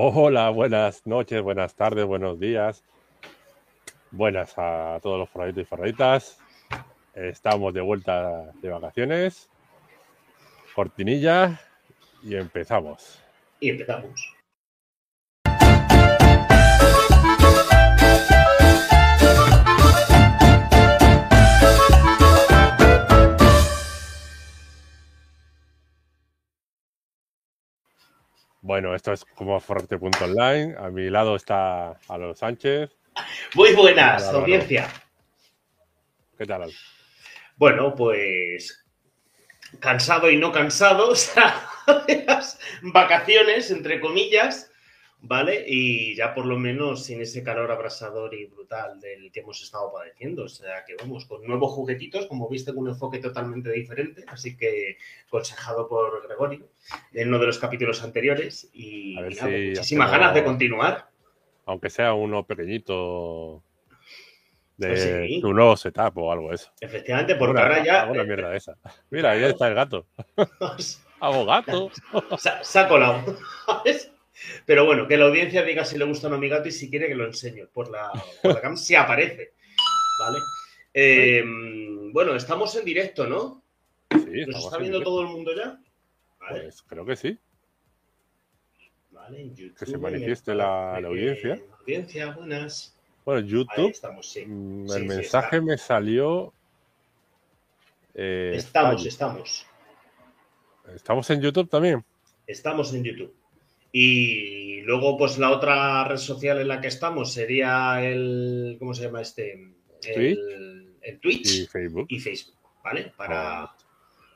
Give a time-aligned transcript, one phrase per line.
[0.00, 2.84] Hola, buenas noches, buenas tardes, buenos días.
[4.12, 6.38] Buenas a todos los forraditos y forraditas.
[7.16, 9.50] Estamos de vuelta de vacaciones.
[10.72, 11.60] Cortinilla
[12.22, 13.20] y empezamos.
[13.58, 14.37] Y empezamos.
[28.68, 30.74] Bueno, esto es como forrarte.online.
[30.76, 32.90] A mi lado está Alonso Sánchez.
[33.54, 34.44] Muy buenas, Hola, Álvaro.
[34.44, 34.88] audiencia.
[36.36, 36.64] ¿Qué tal?
[36.64, 36.72] Al?
[37.56, 38.84] Bueno, pues
[39.80, 41.66] cansado y no cansado, o sea,
[42.82, 44.70] vacaciones, entre comillas,
[45.20, 45.64] ¿vale?
[45.66, 49.92] Y ya por lo menos sin ese calor abrasador y brutal del que hemos estado
[49.92, 50.44] padeciendo.
[50.44, 54.24] O sea, que vamos, con nuevos juguetitos, como viste, con un enfoque totalmente diferente.
[54.28, 54.96] Así que,
[55.26, 56.68] aconsejado por Gregorio
[57.12, 58.70] en uno de los capítulos anteriores.
[58.72, 61.08] Y muchísimas ganas de continuar.
[61.66, 63.62] Aunque sea uno pequeñito
[64.78, 65.40] de Pues sí.
[65.40, 66.70] tu nuevo setup o algo eso.
[66.80, 68.06] Efectivamente, porque Una- ahora ya.
[68.06, 68.76] Una mierda de esa.
[69.10, 70.06] Mira, ahí está el gato.
[71.20, 71.90] Hago gato.
[72.62, 73.36] Se ha colado.
[74.66, 76.72] Pero bueno, que la audiencia diga si le gusta o no a mi gato y
[76.72, 78.10] si quiere que lo enseño por la,
[78.42, 79.52] por la cam, si aparece.
[80.20, 80.38] ¿Vale?
[80.94, 81.44] Eh,
[82.12, 83.62] bueno, estamos en directo, ¿no?
[84.10, 85.78] Sí, ¿Nos está en viendo todo el mundo ya?
[86.40, 87.38] Vale, Pues creo que sí.
[89.10, 91.60] vale, en YouTube, que se manifieste la- la audiencia.
[91.80, 92.94] Audiencia, buenas.
[93.24, 95.60] Bueno, YouTube, estamos, mm, Sí, el sí, mensaje está.
[95.66, 96.52] me salió.
[98.14, 99.08] eh, Estamos, fallo.
[99.08, 99.66] estamos.
[100.94, 102.04] Estamos en YouTube también.
[102.46, 103.34] Estamos en YouTube.
[103.92, 108.76] Y luego, pues la otra red social en la que estamos sería el.
[108.78, 109.52] ¿Cómo se llama este?
[110.04, 111.60] El, el Twitch.
[111.60, 112.06] Y Facebook.
[112.08, 113.12] y Facebook, ¿vale?
[113.16, 113.72] Para,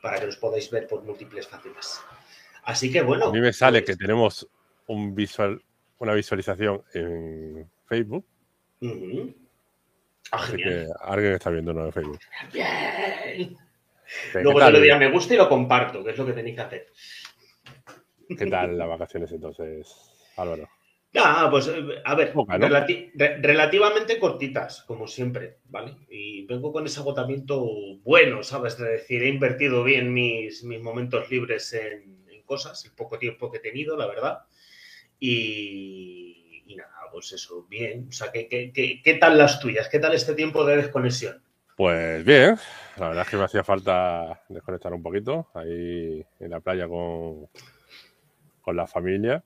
[0.01, 2.01] para que los podáis ver por múltiples facetas.
[2.63, 3.27] Así que bueno.
[3.27, 4.47] A mí me sale pues, que tenemos
[4.87, 5.61] un visual,
[5.99, 8.25] una visualización en Facebook.
[10.31, 12.19] Ah, Así que alguien está viendo en Facebook.
[12.51, 13.57] Bien.
[14.31, 16.55] ¿Qué Luego te lo dirá me gusta y lo comparto, que es lo que tenéis
[16.55, 16.87] que hacer.
[18.37, 19.93] ¿Qué tal las vacaciones entonces,
[20.37, 20.67] Álvaro?
[21.15, 22.67] Ah, pues eh, a ver, Poca, ¿no?
[22.67, 25.95] relati- re- relativamente cortitas, como siempre, ¿vale?
[26.09, 27.63] Y vengo con ese agotamiento
[28.03, 28.77] bueno, ¿sabes?
[28.79, 33.51] De decir, he invertido bien mis, mis momentos libres en, en cosas, el poco tiempo
[33.51, 34.39] que he tenido, la verdad.
[35.19, 38.07] Y, y nada, pues eso, bien.
[38.09, 39.87] O sea, ¿qué, qué, qué, qué tal las tuyas?
[39.89, 41.41] ¿Qué tal este tiempo de desconexión?
[41.75, 42.55] Pues bien,
[42.97, 47.47] la verdad es que me hacía falta desconectar un poquito ahí en la playa con,
[48.63, 49.43] con la familia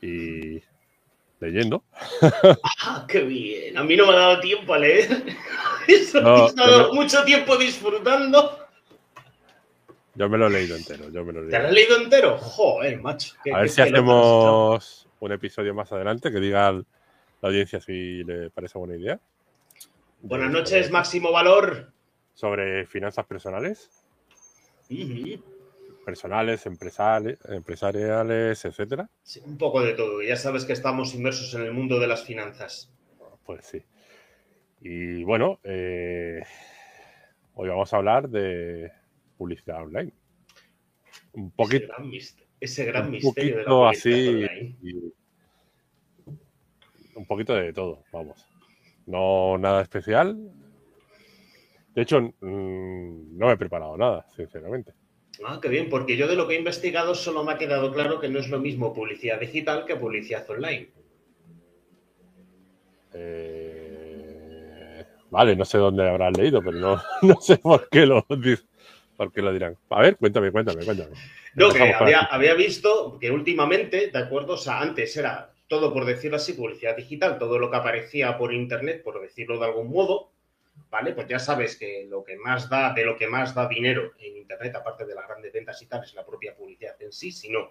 [0.00, 0.60] y
[1.38, 1.84] leyendo.
[2.82, 3.76] ¡Ah, qué bien!
[3.78, 5.22] A mí no me ha dado tiempo a leer.
[5.86, 6.94] Eso, No, he estado no.
[6.94, 8.58] mucho tiempo disfrutando.
[10.14, 11.90] Yo me lo he leído entero, yo me lo he ¿Te lo has leído.
[11.90, 12.38] leído entero?
[12.38, 13.34] Joder, macho.
[13.52, 16.82] A ver si hacemos un episodio más adelante que diga la
[17.42, 19.20] audiencia si le parece buena idea.
[20.22, 21.92] Buenas noches, Máximo Valor.
[22.34, 23.90] Sobre finanzas personales,
[24.90, 25.42] Ujú.
[26.04, 29.08] Personales, empresariales, empresariales, etcétera.
[29.22, 30.22] Sí, un poco de todo.
[30.22, 32.92] Ya sabes que estamos inmersos en el mundo de las finanzas.
[33.44, 33.82] Pues sí.
[34.80, 36.42] Y bueno, eh,
[37.54, 38.90] hoy vamos a hablar de
[39.36, 40.12] publicidad online.
[41.32, 42.10] Un Ese poquito, gran,
[42.60, 44.76] ese gran un misterio de la publicidad así, online.
[44.82, 45.12] y-
[47.14, 48.46] un poquito de todo, vamos.
[49.06, 50.36] No nada especial.
[51.94, 54.92] De hecho, mm, no me he preparado nada, sinceramente.
[55.44, 58.20] Ah, qué bien, porque yo de lo que he investigado solo me ha quedado claro
[58.20, 60.90] que no es lo mismo publicidad digital que publicidad online.
[63.14, 68.26] Eh, vale, no sé dónde habrás leído, pero no, no sé por qué lo,
[69.16, 69.76] por qué lo dirán.
[69.88, 71.10] A ver, cuéntame, cuéntame, cuéntame.
[71.54, 74.54] No, que había, había visto que últimamente, ¿de acuerdo?
[74.54, 78.52] O sea, antes era todo, por decirlo así, publicidad digital, todo lo que aparecía por
[78.52, 80.29] internet, por decirlo de algún modo,
[80.90, 81.12] ¿vale?
[81.12, 84.36] Pues ya sabes que lo que más da, de lo que más da dinero en
[84.36, 87.50] internet, aparte de las grandes ventas y tal, es la propia publicidad en sí, si
[87.50, 87.70] no,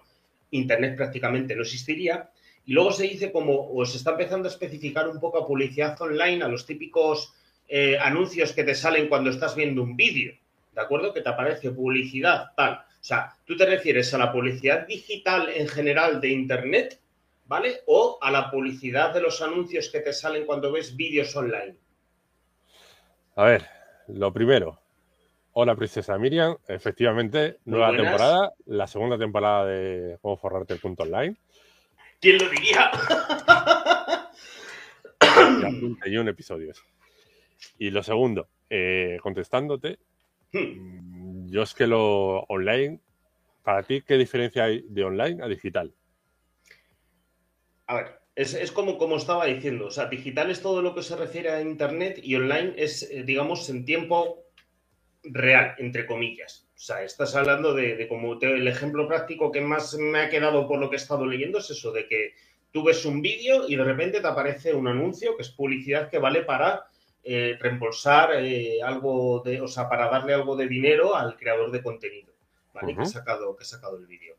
[0.50, 2.30] internet prácticamente no existiría.
[2.66, 6.00] Y luego se dice como, o se está empezando a especificar un poco a publicidad
[6.00, 7.34] online, a los típicos
[7.68, 10.34] eh, anuncios que te salen cuando estás viendo un vídeo,
[10.74, 11.14] ¿de acuerdo?
[11.14, 12.84] Que te aparece publicidad, tal.
[13.00, 17.00] O sea, tú te refieres a la publicidad digital en general de Internet,
[17.46, 17.80] ¿vale?
[17.86, 21.76] O a la publicidad de los anuncios que te salen cuando ves vídeos online.
[23.40, 23.66] A ver,
[24.08, 24.82] lo primero.
[25.54, 26.58] Hola, Princesa Miriam.
[26.68, 28.04] Efectivamente, Muy nueva buenas.
[28.04, 31.36] temporada, la segunda temporada de Cómo forrarte el punto online.
[32.20, 32.90] ¿Quién lo diría?
[35.22, 36.84] Ya 31 episodios.
[37.78, 39.98] Y lo segundo, eh, contestándote,
[40.52, 43.00] Hmm, mm, yo es que lo online,
[43.62, 45.94] para ti, ¿qué diferencia hay de online a digital?
[47.86, 51.16] A ver, es, como, como estaba diciendo, o sea, digital es todo lo que se
[51.16, 54.44] refiere a Internet y online es, eh, digamos, en tiempo
[55.22, 56.66] real, entre comillas.
[56.74, 60.78] O sea, estás hablando de, como el ejemplo práctico que más me ha quedado por
[60.78, 62.32] lo que he estado leyendo es eso, de que
[62.72, 66.18] tú ves un vídeo y de repente te aparece un anuncio que es publicidad que
[66.18, 66.86] vale para
[67.22, 71.82] eh, reembolsar eh, algo de, o sea, para darle algo de dinero al creador de
[71.82, 72.32] contenido,
[72.72, 72.94] ¿vale?
[72.94, 74.36] que, ha sacado, que ha sacado el vídeo.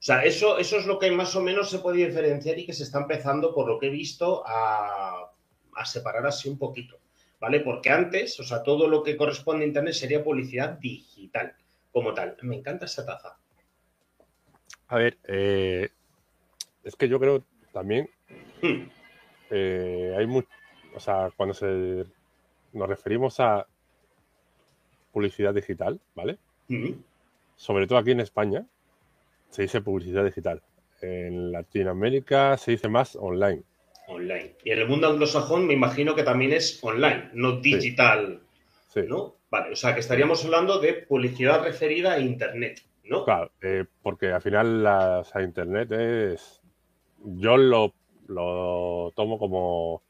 [0.00, 2.72] O sea, eso, eso es lo que más o menos se puede diferenciar y que
[2.72, 5.30] se está empezando, por lo que he visto, a,
[5.84, 6.98] separar así un poquito,
[7.38, 7.60] ¿vale?
[7.60, 11.54] Porque antes, o sea, todo lo que corresponde a Internet sería publicidad digital,
[11.92, 12.34] como tal.
[12.40, 13.38] Me encanta esa taza.
[14.88, 15.90] A ver, eh,
[16.82, 18.08] es que yo creo también
[18.62, 18.82] hmm.
[20.16, 20.48] hay mucho,
[20.94, 22.06] o sea, cuando se
[22.72, 23.66] nos referimos a
[25.12, 26.38] publicidad digital, ¿vale?
[27.56, 28.64] Sobre todo aquí en España
[29.50, 30.62] se dice publicidad digital.
[31.02, 33.62] En Latinoamérica se dice más online.
[34.08, 34.56] Online.
[34.64, 38.40] Y en el mundo anglosajón me imagino que también es online, no digital.
[38.88, 39.02] Sí.
[39.06, 39.36] ¿No?
[39.50, 43.24] Vale, o sea que estaríamos hablando de publicidad referida a Internet, ¿no?
[43.24, 46.60] Claro, eh, porque al final la, Internet es...
[47.24, 47.94] Yo lo,
[48.28, 50.02] lo tomo como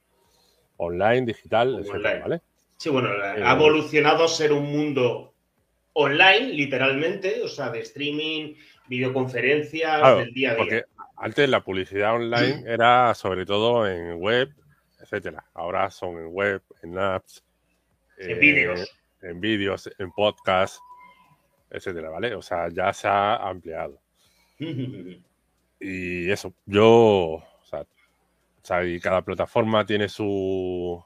[0.76, 1.84] online, digital,
[2.22, 2.40] ¿vale?
[2.76, 5.34] Sí, bueno, eh, ha evolucionado a ser un mundo
[5.92, 8.54] online, literalmente, o sea, de streaming,
[8.90, 10.56] videoconferencias, del día a día.
[10.56, 10.84] Porque
[11.16, 14.50] antes la publicidad online era sobre todo en web,
[15.00, 15.46] etcétera.
[15.54, 17.42] Ahora son en web, en apps,
[18.18, 20.78] en vídeos, eh, en vídeos, en podcast,
[21.70, 22.34] etcétera, ¿vale?
[22.34, 23.98] O sea, ya se ha ampliado.
[25.80, 31.02] y eso, yo, o sea, o sea, y cada plataforma tiene su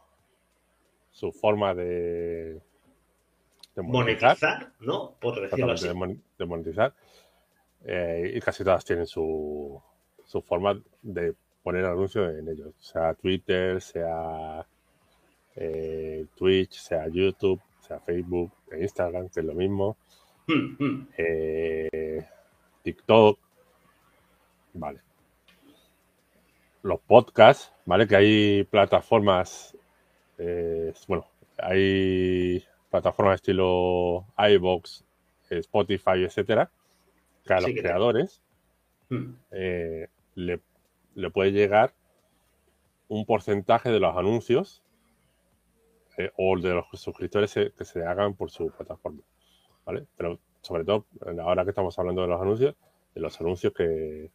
[1.14, 2.60] su forma de,
[3.76, 4.72] monetizar.
[4.80, 5.14] ¿no?
[5.20, 5.86] Por decirlo así.
[5.86, 6.92] De, monetizar.
[7.84, 9.80] Eh, y casi todas tienen su,
[10.24, 12.74] su forma de poner anuncios en ellos.
[12.78, 14.66] Sea Twitter, sea
[15.56, 19.96] eh, Twitch, sea YouTube, sea Facebook, Instagram, que es lo mismo.
[20.46, 21.08] Hmm, hmm.
[21.16, 22.26] Eh,
[22.82, 23.38] TikTok.
[24.74, 25.00] Vale.
[26.82, 28.06] Los podcasts, ¿vale?
[28.06, 29.76] Que hay plataformas
[30.38, 31.26] eh, bueno,
[31.58, 35.04] hay plataformas estilo iBox,
[35.50, 36.70] Spotify, etcétera,
[37.44, 38.42] que a los creadores
[39.10, 39.32] hmm.
[39.50, 40.60] eh, le,
[41.30, 41.94] puede llegar
[43.08, 44.82] un porcentaje de los anuncios
[46.16, 49.22] eh, o de los suscriptores que se hagan por su plataforma.
[49.84, 50.06] ¿Vale?
[50.16, 51.06] Pero sobre todo,
[51.42, 52.74] ahora que estamos hablando de los anuncios,
[53.14, 54.30] de los anuncios que,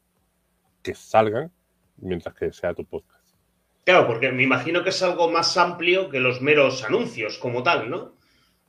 [0.84, 1.52] que salgan
[1.98, 3.36] mientras que sea tu podcast.
[3.84, 7.90] Claro, porque me imagino que es algo más amplio que los meros anuncios como tal,
[7.90, 8.14] ¿no?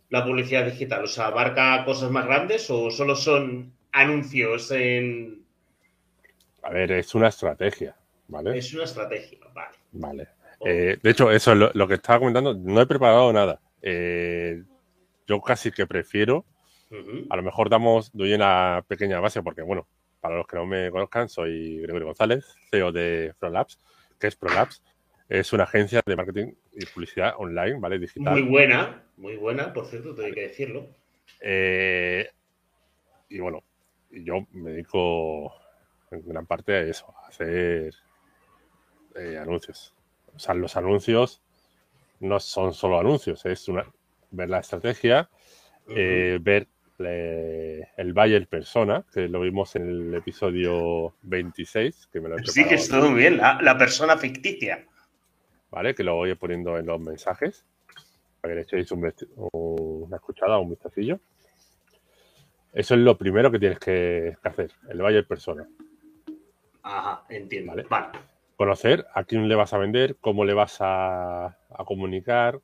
[0.08, 1.04] La publicidad digital.
[1.04, 5.44] O sea, ¿abarca cosas más grandes o solo son anuncios en.
[6.62, 7.96] A ver, es una estrategia,
[8.28, 8.56] ¿vale?
[8.58, 9.76] Es una estrategia, vale.
[9.92, 10.28] Vale.
[10.64, 12.54] Eh, de hecho, eso es lo, que estaba comentando.
[12.54, 13.60] No he preparado nada.
[13.80, 14.62] Eh,
[15.26, 16.44] yo casi que prefiero.
[17.30, 19.86] A lo mejor damos, doy una pequeña base, porque, bueno,
[20.20, 23.78] para los que no me conozcan, soy Gregorio González, CEO de ProLabs.
[24.18, 24.82] ¿Qué es ProLabs?
[25.28, 28.00] Es una agencia de marketing y publicidad online, ¿vale?
[28.00, 28.32] Digital.
[28.32, 30.88] Muy buena, muy buena, por cierto, tengo que decirlo.
[31.40, 32.28] Eh,
[33.28, 33.62] y bueno,
[34.10, 35.52] yo me dedico
[36.10, 37.94] en gran parte a eso, a hacer
[39.16, 39.94] eh, anuncios.
[40.34, 41.42] O sea, los anuncios
[42.20, 43.86] no son solo anuncios, es una,
[44.30, 45.28] ver la estrategia,
[45.88, 52.36] eh, ver el buyer persona, que lo vimos en el episodio 26, que me lo
[52.36, 54.86] he Sí, que está muy bien, la persona ficticia.
[55.70, 55.94] ¿vale?
[55.94, 57.64] Que lo voy poniendo en los mensajes
[58.40, 61.20] para que le echéis una escuchada un vistacillo.
[62.72, 65.68] Eso es lo primero que tienes que, hacer, el buyer persona.
[66.82, 67.72] Ajá, entiendo.
[67.88, 68.08] ¿Vale?
[68.56, 72.60] Conocer a quién le vas a vender, cómo le vas a, comunicar,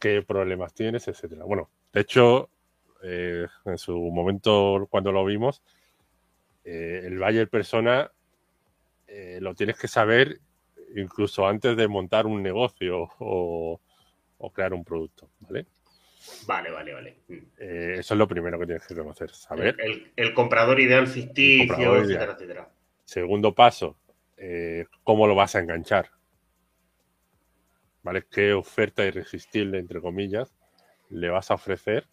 [0.00, 1.44] qué problemas tienes, etcétera.
[1.44, 2.48] Bueno, de hecho,
[3.02, 5.62] eh, en su momento cuando lo vimos,
[6.64, 8.10] eh, el buyer persona
[9.06, 10.40] eh, lo tienes que saber
[10.96, 13.80] incluso antes de montar un negocio o,
[14.52, 15.66] crear un producto, ¿vale?
[16.46, 17.16] Vale, vale, vale.
[17.58, 19.76] Eh, eso es lo primero que tienes que conocer, saber.
[20.16, 22.68] El, comprador ideal ficticio, etcétera, etcétera.
[23.04, 23.96] Segundo paso,
[24.36, 26.10] eh, ¿cómo lo vas a enganchar?
[28.02, 28.24] ¿Vale?
[28.30, 30.52] ¿Qué oferta irresistible, entre comillas,
[31.10, 32.06] le vas a ofrecer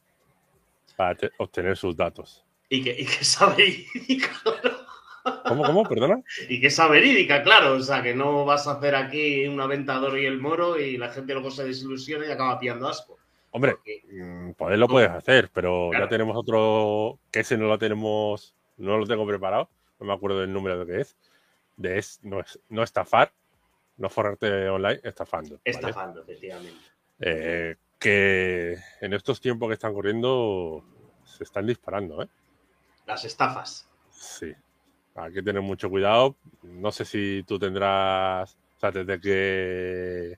[0.96, 2.46] para obtener sus datos?
[2.70, 3.86] Y que, y que sabe
[5.48, 5.84] ¿Cómo, cómo?
[5.84, 6.22] Perdona.
[6.48, 7.74] y que es verídica, claro.
[7.74, 11.10] O sea, que no vas a hacer aquí un aventador y el moro y la
[11.10, 13.19] gente luego se desilusiona y acaba pillando asco.
[13.51, 13.77] Hombre,
[14.12, 18.98] mm, poder lo puedes hacer, pero ya tenemos otro que ese no lo tenemos, no
[18.98, 21.18] lo tengo preparado, no me acuerdo del número de que es,
[21.77, 23.32] de es, no, es, no estafar,
[23.98, 25.51] no forrarte online, estafando.
[25.51, 25.62] ¿vale?
[25.65, 26.86] Estafando, efectivamente.
[27.20, 30.84] Eh, que en estos tiempos que están corriendo
[31.25, 32.27] se están disparando, ¿eh?
[33.06, 33.89] Las estafas.
[34.12, 34.53] Sí.
[35.15, 36.36] Hay que tener mucho cuidado.
[36.63, 38.58] No sé si tú tendrás.
[38.77, 40.38] O sea, desde que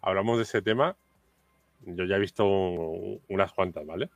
[0.00, 0.96] hablamos de ese tema,
[1.86, 4.10] yo ya he visto un- unas cuantas, ¿vale?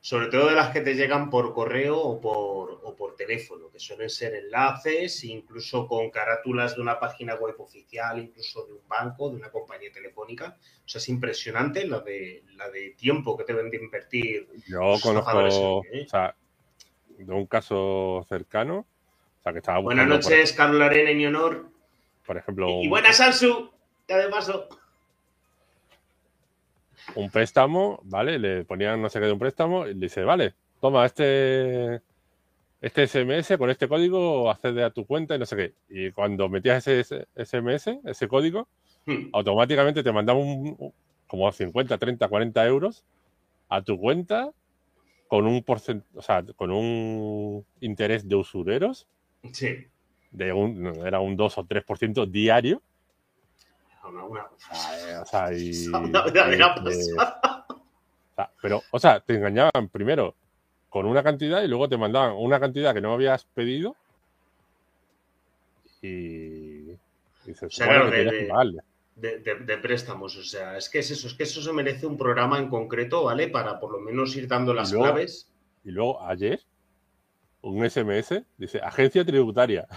[0.00, 3.78] Sobre todo de las que te llegan por correo o por, o por teléfono, que
[3.78, 9.30] suelen ser enlaces, incluso con carátulas de una página web oficial, incluso de un banco,
[9.30, 10.56] de una compañía telefónica.
[10.84, 14.48] O sea, es impresionante la de, la de tiempo que deben de invertir.
[14.66, 15.40] Yo conozco,
[15.92, 16.04] ¿eh?
[16.04, 16.34] o sea,
[17.16, 18.78] de un caso cercano,
[19.38, 21.68] o sea, que estaba Buenas noches, Carlos Larena, en mi honor.
[22.26, 23.70] por, ejemplo, Y un, buenas, Sansu.
[24.08, 24.68] Ya de paso.
[27.16, 28.38] Un préstamo, ¿vale?
[28.38, 32.00] Le ponían no sé qué de un préstamo y le dice, vale, toma este,
[32.80, 35.74] este SMS con este código, accede a tu cuenta y no sé qué.
[35.88, 38.68] Y cuando metías ese SMS, ese código,
[39.04, 39.30] Hmm.
[39.32, 40.92] automáticamente te mandaba un, un-
[41.26, 43.04] como 50, 30, 40 euros
[43.68, 44.52] a tu cuenta
[45.26, 49.08] con un porcent o sea, con un interés de usureros
[49.52, 49.86] Sí.
[50.30, 52.80] de un, era un 2 o 3% diario.
[54.04, 54.44] Una, una-
[55.22, 56.22] O sea, eh, y- una
[56.74, 57.66] pasada.
[57.68, 60.34] o sea, pero, o sea, te engañaban primero
[60.88, 63.96] con una cantidad y luego te mandaban una cantidad que no habías pedido
[66.02, 66.90] y,
[67.46, 68.24] y se O sea, claro, que
[69.14, 70.36] de- de- préstamos.
[70.36, 73.24] O sea, es que es eso, es que eso se merece un programa en concreto,
[73.24, 73.48] ¿vale?
[73.48, 75.48] Para por lo menos ir dando las luego- claves.
[75.84, 76.60] Y luego ayer,
[77.60, 79.86] un SMS, dice, agencia tributaria.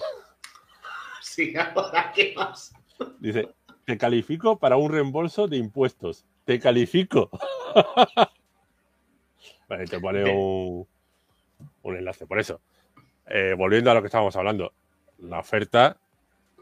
[1.22, 2.72] Sí, ahora, ¿qué más?
[3.20, 3.50] Dice,
[3.86, 6.26] te califico para un reembolso de impuestos.
[6.44, 7.30] Te califico.
[9.70, 10.88] vale, te pone un,
[11.84, 12.26] un enlace.
[12.26, 12.60] Por eso,
[13.28, 14.74] eh, volviendo a lo que estábamos hablando,
[15.20, 15.98] la oferta,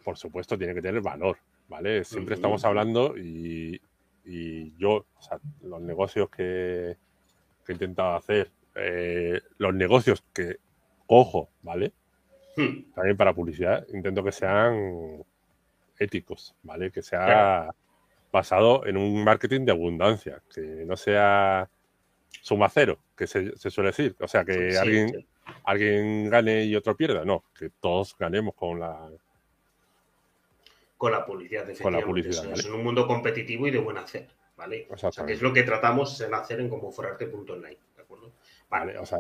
[0.03, 1.37] por supuesto, tiene que tener valor,
[1.69, 2.03] ¿vale?
[2.03, 3.81] Siempre estamos hablando y,
[4.25, 6.97] y yo, o sea, los negocios que,
[7.65, 10.57] que he intentado hacer, eh, los negocios que
[11.07, 11.93] cojo, ¿vale?
[12.55, 15.23] Hmm, también para publicidad, intento que sean
[15.99, 16.91] éticos, ¿vale?
[16.91, 17.75] Que sea Claro.
[18.31, 21.69] basado en un marketing de abundancia, que no sea
[22.41, 24.15] suma cero, que se, se suele decir.
[24.19, 25.27] O sea, que sí, alguien, sí.
[25.65, 27.23] alguien gane y otro pierda.
[27.23, 29.09] No, que todos ganemos con la...
[30.97, 32.05] Con la publicidad, efectivamente.
[32.05, 32.59] publicidad, Eso ¿vale?
[32.61, 34.87] Es un mundo competitivo y de buen hacer, ¿vale?
[34.89, 38.31] O sea, que es lo que tratamos en hacer en comoforarte.online, ¿de acuerdo?
[38.69, 38.97] ¿vale?
[38.97, 39.19] O sea,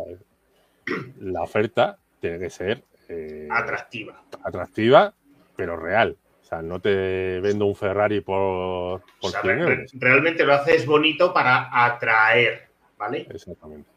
[1.19, 4.23] la oferta tiene que ser eh, Atractiva.
[4.43, 5.13] atractiva,
[5.57, 6.17] pero real.
[6.53, 9.91] Sea, no te vendo un Ferrari por, O por sea, 100 re- re- euros.
[9.95, 12.67] realmente lo haces bonito para atraer,
[12.97, 13.25] ¿vale?
[13.29, 13.89] Exactamente.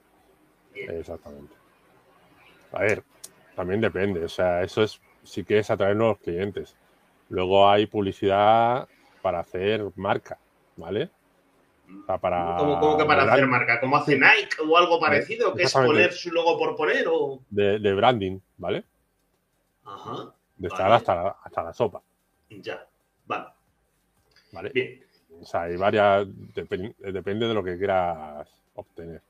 [0.72, 0.90] Bien.
[0.92, 1.54] Exactamente.
[2.72, 3.02] A ver,
[3.54, 4.24] también depende.
[4.24, 6.74] O sea, eso es si quieres atraer nuevos clientes.
[7.28, 8.88] Luego hay publicidad
[9.20, 10.38] para hacer marca,
[10.76, 11.10] ¿vale?
[12.02, 13.80] O sea, para ¿Cómo, cómo que para hacer brand- marca?
[13.80, 15.54] ¿Cómo hace Nike o algo parecido?
[15.54, 17.40] Que es poner su logo por poner o...
[17.50, 18.84] de, de branding, ¿vale?
[19.84, 20.94] Ajá, De estar Vale.
[20.94, 22.02] hasta, la- hasta la sopa,
[22.50, 22.88] ya.
[23.26, 23.46] Vale,
[24.52, 24.70] ¿vale?
[24.70, 25.04] bien.
[25.40, 29.22] O sea, hay varias, depen- depende de lo que quieras obtener.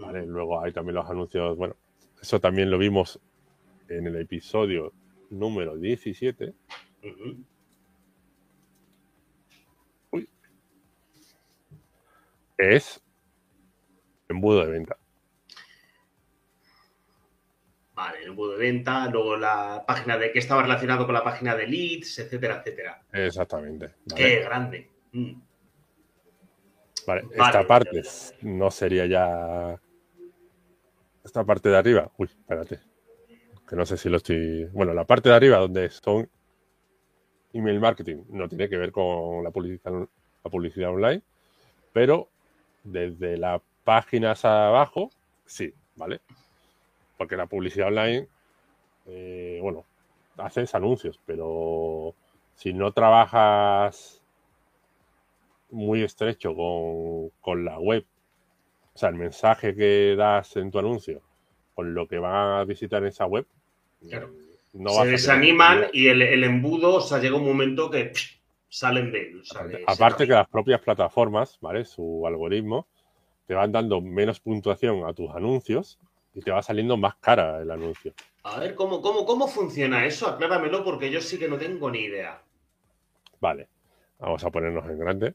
[0.00, 0.26] ¿vale?
[0.26, 1.74] Luego hay también los anuncios, bueno,
[2.20, 3.18] eso también lo vimos
[3.88, 4.92] en el episodio
[5.30, 6.54] número 17,
[7.02, 7.44] Ujú.
[12.58, 13.00] es
[14.28, 14.96] embudo de venta.
[17.96, 21.56] Vale, el embudo de venta, luego la página de que estaba relacionado con la página
[21.56, 23.02] de leads, etcétera, etcétera.
[23.10, 23.94] Exactamente.
[24.04, 24.22] ¿vale?
[24.22, 24.90] Qué grande.
[25.12, 25.32] Mm.
[27.06, 28.02] Vale, Vale, esta parte
[28.42, 29.80] no sería ya.
[31.24, 32.10] Esta parte de arriba.
[32.18, 32.80] Uy, espérate.
[33.66, 34.66] Que no sé si lo estoy.
[34.72, 36.28] Bueno, la parte de arriba donde son
[37.54, 40.06] email marketing no tiene que ver con la publicidad,
[40.44, 41.22] la publicidad online,
[41.94, 42.28] pero
[42.84, 45.10] desde las páginas abajo,
[45.46, 46.20] sí, ¿vale?
[47.16, 48.28] Porque la publicidad online,
[49.06, 49.84] eh, bueno,
[50.36, 52.14] haces anuncios, pero
[52.54, 54.22] si no trabajas
[55.70, 58.04] muy estrecho con, con la web,
[58.94, 61.22] o sea, el mensaje que das en tu anuncio
[61.74, 63.46] con lo que van a visitar esa web,
[64.08, 64.30] Claro.
[64.72, 68.36] no Se desaniman y el, el embudo, o sea, llega un momento que pff,
[68.68, 69.42] salen de él.
[69.86, 71.84] Aparte que las propias plataformas, ¿vale?
[71.84, 72.86] Su algoritmo
[73.46, 75.98] te van dando menos puntuación a tus anuncios
[76.36, 78.12] y te va saliendo más cara el anuncio.
[78.44, 80.28] A ver, ¿cómo, cómo, ¿cómo funciona eso?
[80.28, 82.42] Acláramelo porque yo sí que no tengo ni idea.
[83.40, 83.68] Vale,
[84.18, 85.34] vamos a ponernos en grande.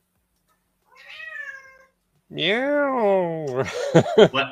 [2.29, 3.63] ¡Miau!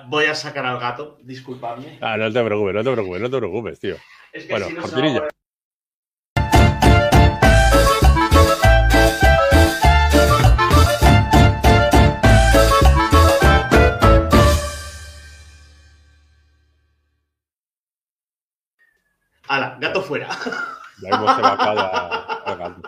[0.09, 1.97] Voy- a sacar al gato, disculpadme.
[2.01, 3.95] Ah, no te preocupes, no te preocupes, no te preocupes, tío.
[4.33, 5.27] Es que Bueno, si no cortinilla.
[19.49, 19.77] ¡Hala!
[19.81, 20.29] Gato fuera.
[21.01, 21.79] Ya hemos evacado
[22.45, 22.81] al gato.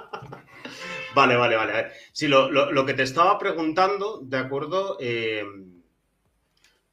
[1.16, 1.72] Vale, vale, vale.
[1.74, 4.98] A ver, Sí, lo, lo- lo que te estaba preguntando, ¿de acuerdo?
[5.00, 5.44] Eh,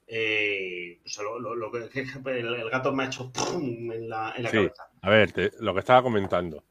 [0.07, 1.79] eh, o sea, lo, que
[2.39, 3.93] el, el gato me ha hecho ¡pum!
[3.93, 4.57] en la, en la Sí.
[4.57, 4.89] cabeza.
[5.03, 6.65] A ver, te- lo que estaba comentando.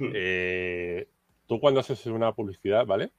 [0.00, 1.06] Eh,
[1.46, 3.10] tú cuando haces una publicidad, ¿vale?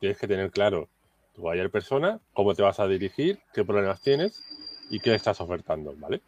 [0.00, 0.88] Tienes que tener claro
[1.34, 4.42] tu buyer persona, cómo te vas a dirigir, qué problemas tienes
[4.90, 6.20] y qué estás ofertando, ¿vale?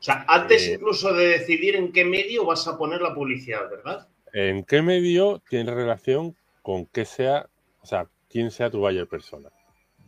[0.00, 3.68] O sea, antes Eh, incluso de decidir en qué medio vas a poner la publicidad,
[3.68, 4.08] ¿verdad?
[4.32, 7.48] ¿En qué medio tiene relación con qué sea,
[7.82, 9.50] o sea, quién sea tu buyer persona?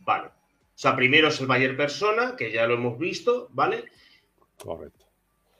[0.03, 0.27] Vale.
[0.27, 0.31] O
[0.83, 3.83] sea, primero es el buyer persona, que ya lo hemos visto, ¿vale?
[4.57, 5.05] Correcto.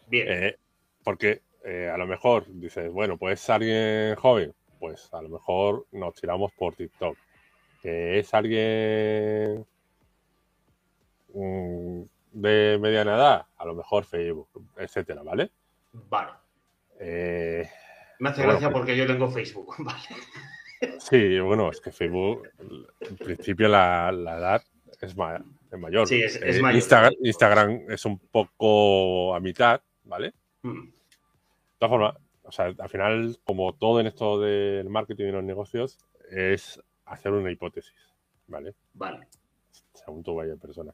[0.08, 0.28] Bien.
[0.28, 0.58] Eh,
[1.04, 6.16] porque eh, a lo mejor dices, bueno, pues alguien joven, pues a lo mejor nos
[6.16, 7.18] tiramos por TikTok.
[7.84, 9.66] Que es alguien
[11.34, 12.02] mm,
[12.34, 15.52] de mediana edad, a lo mejor Facebook, etcétera, ¿vale?
[16.10, 16.32] Vale.
[17.00, 17.68] Eh,
[18.20, 20.00] Me hace bueno, gracia pues- porque yo tengo Facebook, ¿vale?
[21.00, 22.48] sí, bueno, es que Facebook,
[23.00, 24.64] en principio la, la edad
[25.02, 26.08] es, ma- es mayor.
[26.08, 26.76] Sí, es- es Eh, mayor.
[26.78, 30.34] Instagram, Instagram es un poco a mitad, ¿vale?
[30.64, 30.86] Mm.
[30.86, 30.92] De
[31.78, 35.98] todas formas, o sea, al final, como todo en esto del marketing y los negocios,
[36.30, 38.14] es hacer una hipótesis,
[38.48, 38.74] ¿vale?
[38.94, 39.28] Vale.
[39.94, 40.94] Según tu vaya persona.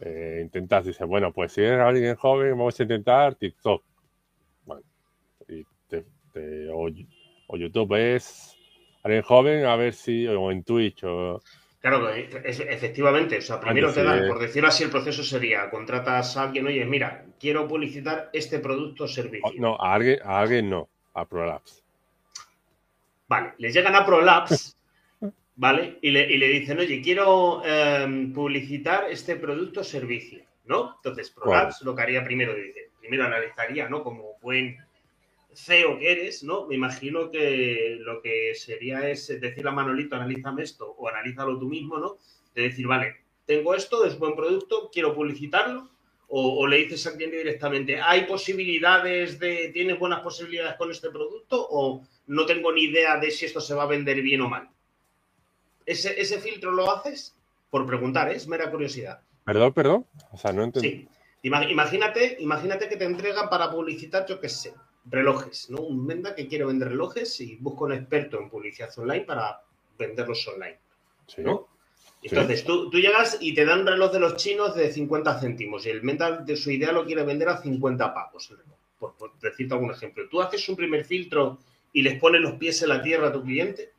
[0.00, 3.82] Eh, intentas, dices, bueno, pues si eres alguien joven, vamos a intentar TikTok.
[4.64, 4.82] Bueno,
[5.48, 6.88] y te, te- o,
[7.48, 8.56] o YouTube es
[9.02, 11.42] alguien joven, a ver si, o en Twitch, o
[11.80, 15.22] Claro, es- efectivamente, o sea, primero Antes, te dan, eh, por decirlo así, el proceso
[15.22, 19.50] sería, contratas a alguien, oye, mira, quiero publicitar este producto o servicio.
[19.56, 21.82] no, a alguien, a alguien no, a ProLabs.
[23.28, 24.76] Vale, les llegan a ProLabs,
[25.60, 25.98] ¿vale?
[26.00, 30.94] Y le, y le dicen, oye, quiero em, publicitar este producto o servicio, ¿no?
[30.96, 34.02] Entonces, ProLabs lo que haría primero, dice, primero analizaría, ¿no?
[34.02, 34.78] Como buen
[35.52, 36.66] CEO que eres, ¿no?
[36.66, 41.68] Me imagino que lo que sería es decirle a Manolito, analízame esto, o analízalo tú
[41.68, 42.16] mismo, ¿no?
[42.54, 45.90] De decir, vale, tengo esto, es buen producto, quiero publicitarlo,
[46.28, 51.10] o, o le dices al cliente directamente, ¿hay posibilidades de, tienes buenas posibilidades con este
[51.10, 51.66] producto?
[51.68, 54.70] O no tengo ni idea de si esto se va a vender bien o mal.
[55.90, 57.34] ¿Ese, ese filtro lo haces?
[57.70, 58.36] Por preguntar, ¿eh?
[58.36, 59.20] es mera curiosidad.
[59.44, 60.06] Perdón, perdón.
[60.32, 60.88] O sea, no entendí.
[60.90, 61.08] Sí.
[61.42, 64.74] Ima- Imagínate, imagínate que te entregan para publicitar, yo qué sé,
[65.06, 65.80] relojes, ¿no?
[65.80, 69.62] Un venda que quiere vender relojes y busca un experto en publicidad online para
[69.98, 70.78] venderlos online,
[71.26, 71.42] Sí.
[71.42, 71.68] ¿no?
[72.22, 75.86] Entonces, tú, tú llegas y te dan un reloj de los chinos de 50 céntimos
[75.86, 79.14] y el venda de su idea lo quiere vender a 50 pavos el reloj, por,
[79.16, 80.28] por decirte algún ejemplo.
[80.28, 81.58] Tú haces un primer filtro
[81.94, 83.92] y les pones los pies en la tierra a tu cliente,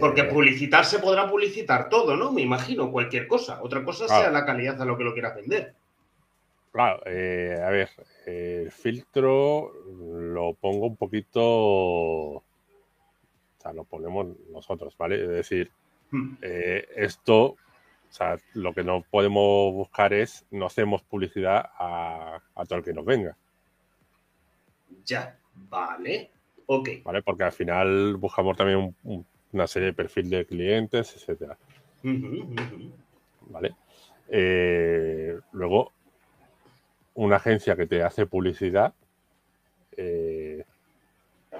[0.00, 2.32] porque publicitar se podrá publicitar todo, ¿no?
[2.32, 3.62] Me imagino, cualquier cosa.
[3.62, 4.22] Otra cosa Claro.
[4.22, 5.74] sea la calidad a lo que lo quieras vender.
[6.72, 7.88] Claro, eh, a ver,
[8.26, 12.44] eh, el filtro lo pongo un poquito, o
[13.58, 15.22] sea, lo ponemos nosotros, ¿vale?
[15.22, 15.70] Es decir,
[16.12, 16.34] Hmm.
[16.42, 17.56] eh, esto, o
[18.08, 22.92] sea, lo que no podemos buscar es, no hacemos publicidad a, a todo el que
[22.92, 23.36] nos venga,
[25.04, 26.30] Ya, vale.
[26.66, 26.88] Ok.
[27.04, 27.22] ¿vale?
[27.22, 31.58] Porque al final buscamos también un- un- una serie de perfil de clientes, etcétera.
[33.40, 33.74] ¿vale?
[34.28, 35.92] Eh, luego,
[37.14, 38.94] una agencia que te hace publicidad,
[39.96, 40.64] eh,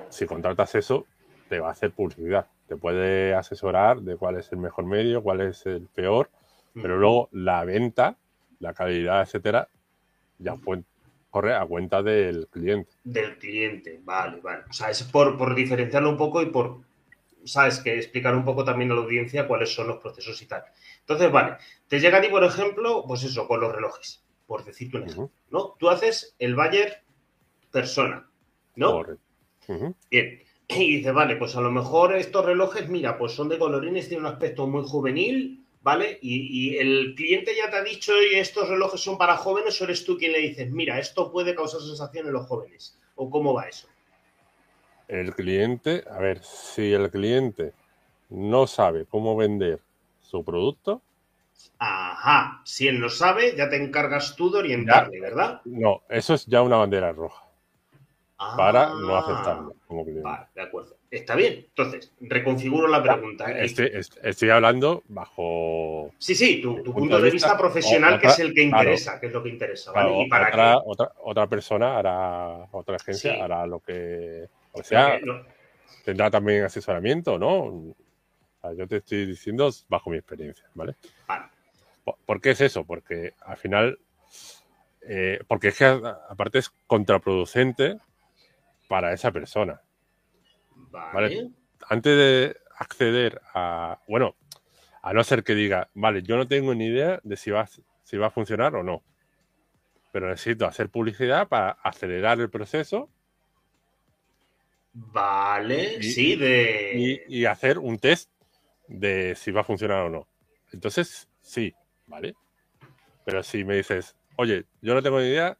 [0.09, 1.07] si contratas eso,
[1.49, 2.47] te va a hacer publicidad.
[2.67, 6.31] Te puede asesorar de cuál es el mejor medio, cuál es el peor,
[6.73, 8.17] pero luego la venta,
[8.61, 9.69] la calidad, etcétera,
[10.39, 10.85] ya fue-
[11.29, 12.93] corre a cuenta del cliente.
[13.03, 14.65] Del cliente, vale, vale.
[14.71, 16.83] O sea, es por, por diferenciarlo un poco y por,
[17.45, 17.81] ¿sabes?
[17.81, 20.65] Que explicar un poco también a la audiencia cuáles son los procesos y tal.
[21.01, 21.57] Entonces, vale,
[21.89, 25.31] te llega a ti, por ejemplo, pues eso, con los relojes, por decirte un ejemplo,
[25.51, 25.77] ¿no?
[25.79, 27.03] Tú haces el buyer
[27.71, 28.31] persona,
[28.77, 29.05] ¿no?
[30.11, 30.43] Bien.
[30.69, 34.25] Y dices, vale, pues a lo mejor estos relojes, mira, pues son de colorines, tienen
[34.25, 36.19] un aspecto muy juvenil, ¿vale?
[36.23, 39.85] Y, y el cliente ya te ha dicho, y estos relojes son para jóvenes, o
[39.85, 42.97] eres tú quien le dices, mira, esto puede causar sensación en los jóvenes.
[43.17, 43.89] ¿O cómo va eso?
[45.11, 47.73] El cliente, a ver, si el cliente
[48.31, 49.81] no sabe cómo vender
[50.23, 51.03] su producto,
[51.79, 55.61] Ajá, si él lo sabe, ya te encargas tú de orientarle, ¿verdad?
[55.65, 57.43] no, eso es ya una bandera roja
[58.57, 60.23] para no Ah, aceptarlo como cliente.
[60.23, 60.97] Vale, de acuerdo.
[61.11, 61.65] Está bien.
[61.69, 63.51] Entonces, reconfiguro la pregunta.
[63.51, 63.65] ¿eh?
[63.65, 68.29] Estoy, est- estoy hablando bajo Sí, sí, tu, tu punto de vista vista, profesional, que
[68.29, 68.85] es el que claro.
[68.91, 70.09] interesa, que es lo que interesa, ¿vale?
[70.11, 73.41] claro, y para otra, otra, otra persona hará, otra agencia Sí.
[73.41, 75.19] hará lo que, o sea,
[76.05, 77.95] tendrá también asesoramiento, ¿no?
[78.77, 80.97] Yo te estoy diciendo bajo mi experiencia, ¿vale?
[81.27, 81.47] Vale.
[82.05, 82.85] ¿Por, por qué es eso?
[82.85, 83.99] Porque al final
[85.03, 87.99] eh, porque es que aparte es contraproducente
[88.89, 89.81] para esa persona.
[90.91, 91.51] Vale.
[91.89, 94.37] Antes de acceder a, bueno,
[95.03, 97.67] a no ser que diga, vale, yo no tengo ni idea de si va,
[98.03, 99.03] si va a funcionar o no,
[100.13, 103.09] pero necesito hacer publicidad para acelerar el proceso.
[104.93, 107.25] Vale, sí, de...
[107.29, 108.31] y hacer un test
[108.89, 110.29] de si va a funcionar o no.
[110.73, 111.75] Entonces, sí,
[112.07, 112.35] ¿vale?
[113.25, 115.57] Pero si me dices, oye, yo no tengo ni idea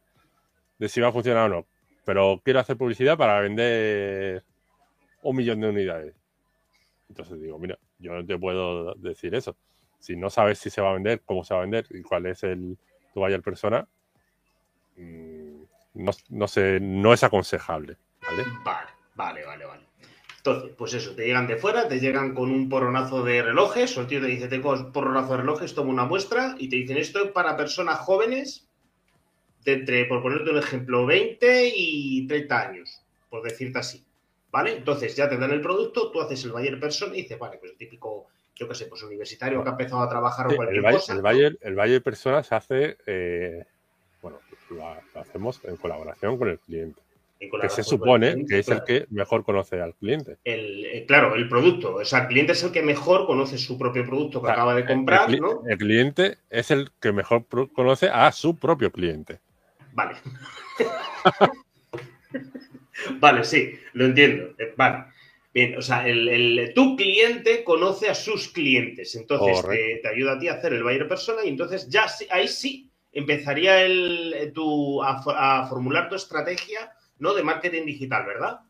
[0.77, 1.67] de si va a funcionar o no,
[2.05, 4.43] pero quiero hacer publicidad para vender
[5.23, 6.15] un millón de unidades.
[7.07, 9.55] Entonces digo, mira, yo no te puedo decir eso.
[9.99, 12.25] Si no sabes si se va a vender, cómo se va a vender y cuál
[12.25, 12.77] es el
[13.13, 13.87] tu buyer persona,
[14.95, 15.61] mm,
[15.93, 17.97] no, no, sé, no es aconsejable.
[18.21, 18.89] Vale, vale,
[19.45, 19.83] vale, vale.
[20.37, 24.01] Entonces, pues eso, te llegan de fuera, te llegan con un porronazo de relojes, o
[24.01, 26.97] el tío te dice, tengo un porronazo de relojes, toma una muestra, y te dicen,
[26.97, 28.67] esto es para personas jóvenes
[29.63, 34.03] de entre, por ponerte un ejemplo, 20 y 30 años, por decirte así.
[34.51, 34.77] ¿Vale?
[34.77, 37.71] Entonces ya te dan el producto, tú haces el buyer person y dices, vale, pues
[37.71, 40.91] el típico, yo qué sé, pues universitario que ha empezado a trabajar o cualquier el
[40.91, 41.13] cosa.
[41.13, 43.63] El buyer, el buyer persona se hace, eh,
[44.21, 44.39] bueno,
[44.71, 46.99] lo hacemos en colaboración con el cliente
[47.49, 50.37] que se supone que es el que mejor conoce al cliente.
[50.43, 51.95] El, eh, claro, el producto.
[51.95, 54.85] O sea, el cliente es el que mejor conoce su propio producto que acaba de
[54.85, 55.63] comprar, el, ¿no?
[55.67, 59.39] El cliente es el que mejor conoce a su propio cliente.
[59.93, 60.17] Vale.
[63.19, 64.53] vale, sí, lo entiendo.
[64.59, 65.05] Eh, vale.
[65.53, 69.15] Bien, o sea, el, tu cliente conoce a sus clientes.
[69.15, 69.65] Entonces
[70.01, 73.81] te, ayuda a ti a hacer el buyer persona y entonces ya ahí sí empezaría
[73.81, 77.33] el, tu, a formular tu estrategia ¿no?
[77.33, 78.61] De marketing digital, ¿verdad?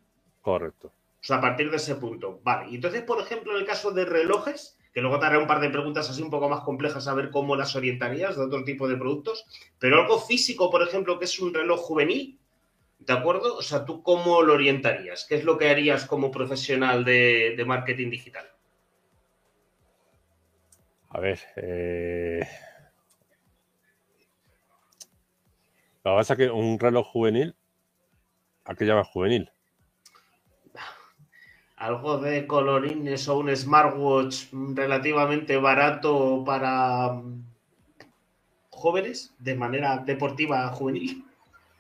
[0.42, 0.88] Correcto.
[0.88, 2.40] O sea, a partir de ese punto.
[2.44, 2.70] Vale.
[2.70, 5.62] Y entonces, por ejemplo, en el caso de relojes, que luego te haré un par
[5.62, 8.88] de preguntas así un poco más complejas a ver cómo las orientarías de otro tipo
[8.88, 9.46] de productos,
[9.80, 12.38] pero algo físico, por ejemplo, que es un reloj juvenil,
[13.00, 13.56] ¿de acuerdo?
[13.56, 15.26] O sea, ¿tú cómo lo orientarías?
[15.30, 18.50] ¿Qué es lo que harías como profesional de, marketing digital?
[21.10, 22.42] A ver, eh...
[26.04, 27.56] Que pasa es que un reloj juvenil
[28.66, 29.50] ¿A qué llama juvenil?
[31.78, 37.44] Algo de colorines o un smartwatch relativamente barato para mm,
[38.70, 41.26] jóvenes de manera deportiva juvenil.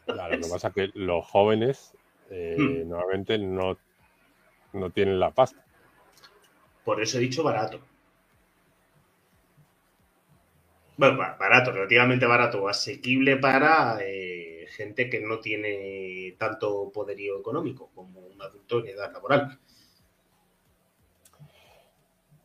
[0.05, 1.93] Claro, lo que pasa es que los jóvenes
[2.31, 2.89] eh, hmm.
[2.89, 3.77] normalmente no,
[4.73, 5.63] no tienen la pasta.
[6.83, 7.79] Por eso he dicho barato.
[10.97, 14.40] Bueno, barato, relativamente barato, asequible para eh,
[14.71, 19.60] gente que no tiene tanto poderío económico como un adulto en edad laboral.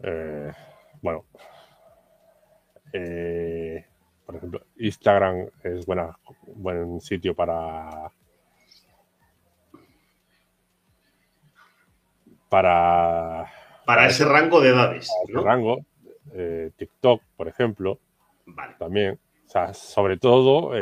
[0.02, 0.52] Eh,
[1.00, 1.24] bueno,
[2.92, 3.86] eh,
[4.24, 8.10] por ejemplo, Instagram es buena, buen sitio para
[12.48, 13.46] para
[13.84, 15.08] para, ese rango de edades.
[15.28, 15.78] Ese rango,
[16.32, 18.00] eh, TikTok, por ejemplo,
[18.78, 20.72] también, o sea, sobre todo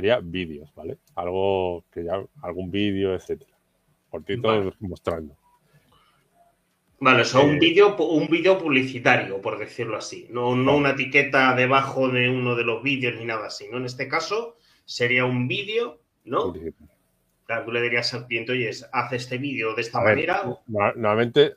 [0.00, 0.96] sería vídeos, ¿vale?
[1.14, 3.52] Algo que ya, algún vídeo, etcétera.
[4.08, 4.72] Cortito vale.
[4.80, 5.36] mostrando.
[7.00, 10.26] Vale, o sea, un eh, vídeo un vídeo publicitario, por decirlo así.
[10.30, 13.76] No, no una etiqueta debajo de uno de los vídeos ni nada así, ¿no?
[13.76, 16.54] En este caso sería un vídeo, ¿no?
[17.44, 20.44] Claro, tú le dirías al cliente, oye, haz este vídeo de esta manera.
[20.66, 21.56] Nuevamente,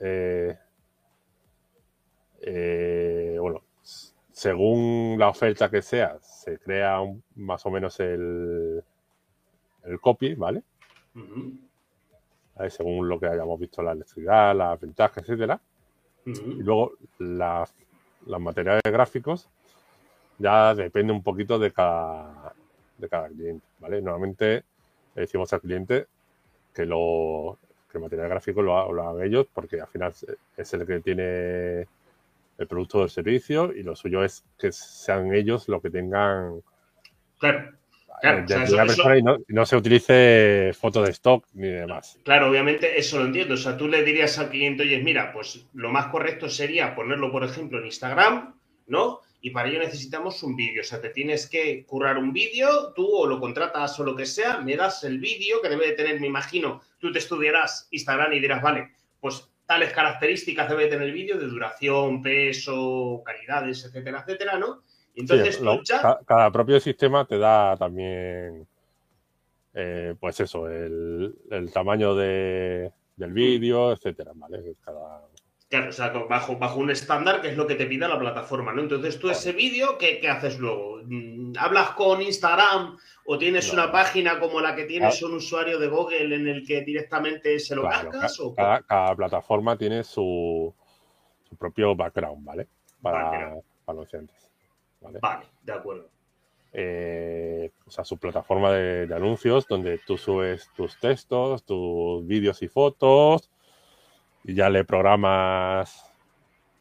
[0.00, 0.56] eh,
[2.42, 3.29] eh,
[4.40, 6.98] según la oferta que sea, se crea
[7.34, 8.82] más o menos el,
[9.84, 10.62] el copy, ¿vale?
[12.70, 15.60] Según lo que hayamos visto, la electricidad, la ventajas, etcétera.
[16.24, 17.74] Y luego las,
[18.26, 19.46] materiales gráficos
[20.38, 22.54] ya depende un poquito de cada,
[22.96, 24.00] de cada cliente, ¿vale?
[24.00, 24.64] Normalmente
[25.16, 26.06] le decimos al cliente
[26.72, 27.58] que, lo,
[27.92, 30.14] que el material gráfico lo, lo hagan ellos porque al final
[30.56, 31.86] es el que tiene
[32.60, 36.60] el producto del servicio y lo suyo es que sean ellos los que tengan
[37.38, 37.72] claro,
[39.48, 42.18] y, no, se utilice fotos de stock ni demás.
[42.22, 43.54] Claro, obviamente eso lo entiendo.
[43.54, 47.32] O sea, tú le dirías al cliente, oye, mira, pues lo más correcto sería ponerlo,
[47.32, 48.54] por ejemplo, en Instagram,
[48.88, 49.20] ¿no?
[49.40, 50.82] Y para ello necesitamos un vídeo.
[50.82, 54.26] O sea, te tienes que currar un vídeo, tú o lo contratas o lo que
[54.26, 58.34] sea, me das el vídeo que debe de tener, me imagino, tú te estudiarás Instagram
[58.34, 64.24] y dirás, vale, pues tales características debe tener el vídeo de duración, peso, calidades, etcétera,
[64.26, 64.82] etcétera, ¿no?
[65.14, 65.62] entonces
[66.26, 68.66] cada, propio sistema te da también,
[69.72, 74.74] eh, pues eso, el, tamaño de, del vídeo, etcétera, ¿vale?
[75.68, 78.72] Claro, o sea, bajo, bajo un estándar que es lo que te pida la plataforma,
[78.72, 78.82] ¿no?
[78.82, 81.00] Entonces tú ese vídeo, ¿qué, haces luego?
[81.04, 82.98] Mm, ¿Hablas con Instagram
[83.32, 86.80] o tienes una página como la que tienes un usuario de Google en el que
[86.80, 88.36] directamente se lo cascas?
[88.56, 90.74] cada, plataforma tiene su,
[91.56, 92.66] propio background, ¿vale?
[93.00, 94.50] Para, para los clientes.
[95.00, 95.20] ¿vale?
[95.22, 96.08] vale, de acuerdo.
[96.72, 102.60] Eh, o sea, su plataforma de, de anuncios donde tú subes tus textos, tus vídeos
[102.62, 103.48] y fotos
[104.42, 106.04] y ya le programas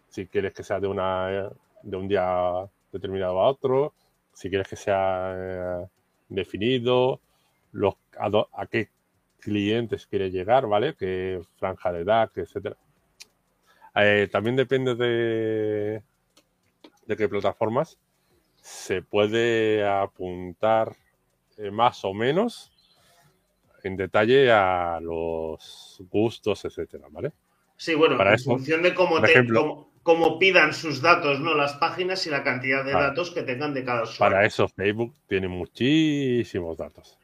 [0.08, 1.52] si quieres que sea de una
[1.84, 3.94] de un día determinado a otro,
[4.34, 5.88] si quieres que sea eh,
[6.30, 7.20] definido,
[7.72, 8.90] los, a, qué
[9.40, 10.96] clientes quiere llegar, ¿vale?
[10.96, 12.78] Qué franja de edad, etcétera.
[13.96, 16.02] Eh, también depende de,
[17.06, 17.98] de qué plataformas
[18.62, 20.96] se puede apuntar
[21.58, 22.72] eh, más o menos
[23.84, 27.32] en detalle a los gustos, etcétera, ¿vale?
[27.78, 29.89] Sí, bueno, en función de cómo, te, cómo,
[30.40, 31.56] pidan sus datos, ¿no?
[31.56, 34.36] Las páginas y la cantidad de datos que tengan de cada usuario.
[34.36, 37.18] Para eso Facebook tiene muchísimos datos.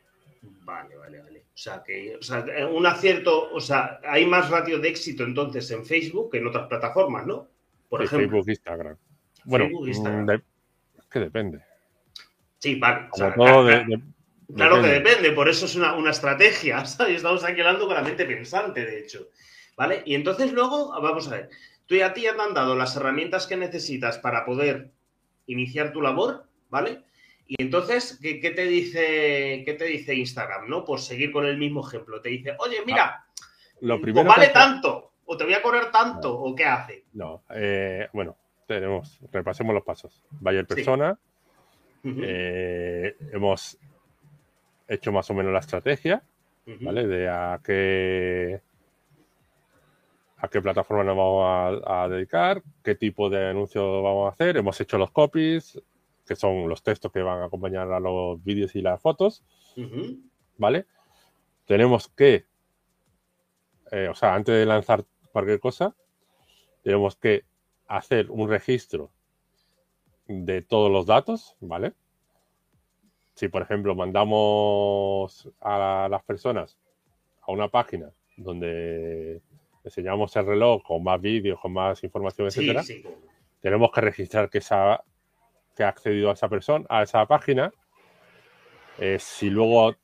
[0.63, 1.39] Vale, vale, vale.
[1.39, 5.69] O sea, que o sea, un acierto, o sea, hay más ratio de éxito entonces
[5.71, 7.47] en Facebook que en otras plataformas, ¿no?
[7.87, 8.27] Por ejemplo.
[8.27, 8.97] Facebook, Instagram.
[9.45, 11.61] Bueno, mm, es que depende.
[12.57, 13.09] Sí, vale.
[13.13, 17.17] claro, que depende, por eso es una, una estrategia, ¿sabes?
[17.17, 19.29] Estamos aquí hablando con la mente pensante, de hecho.
[19.77, 20.03] ¿Vale?
[20.05, 21.49] Y entonces luego, vamos a ver,
[21.87, 24.91] tú ya a ti ya te han dado las herramientas que necesitas para poder
[25.47, 27.03] iniciar tu labor, ¿vale?
[27.47, 30.83] Y entonces, ¿qué, te dice qué te dice Instagram, no?
[30.83, 32.19] Por seguir con el mismo ejemplo.
[32.19, 33.25] Te dice, oye, mira, ah,
[33.81, 37.03] lo primero vale tanto, o te voy a correr tanto, o qué hace.
[37.13, 40.23] No, eh, bueno, tenemos, repasemos los pasos.
[40.31, 41.17] Buyer persona,
[42.03, 43.77] eh, hemos
[44.87, 46.23] hecho más o menos la estrategia,
[46.81, 47.05] ¿vale?
[47.05, 48.61] De a qué
[50.45, 54.57] a qué plataforma nos vamos a, dedicar, qué tipo de anuncio vamos a hacer.
[54.57, 55.81] Hemos hecho los copies,
[56.25, 59.43] que son los textos que van a acompañar a los vídeos y las fotos.
[60.57, 60.85] ¿Vale?
[61.65, 62.45] Tenemos que,
[63.91, 65.95] eh, o sea, antes de lanzar cualquier cosa,
[66.83, 67.43] tenemos que
[67.87, 69.11] hacer un registro
[70.27, 71.93] de todos los datos, ¿vale?
[73.35, 76.77] Si, por ejemplo, mandamos a las personas
[77.41, 79.41] a una página donde
[79.85, 82.83] enseñamos el reloj con más vídeos, con más información, etcétera,
[83.61, 85.03] tenemos que registrar que, esa,
[85.75, 87.71] que ha accedido a esa persona, a esa página.
[88.97, 89.95] Eh, si luego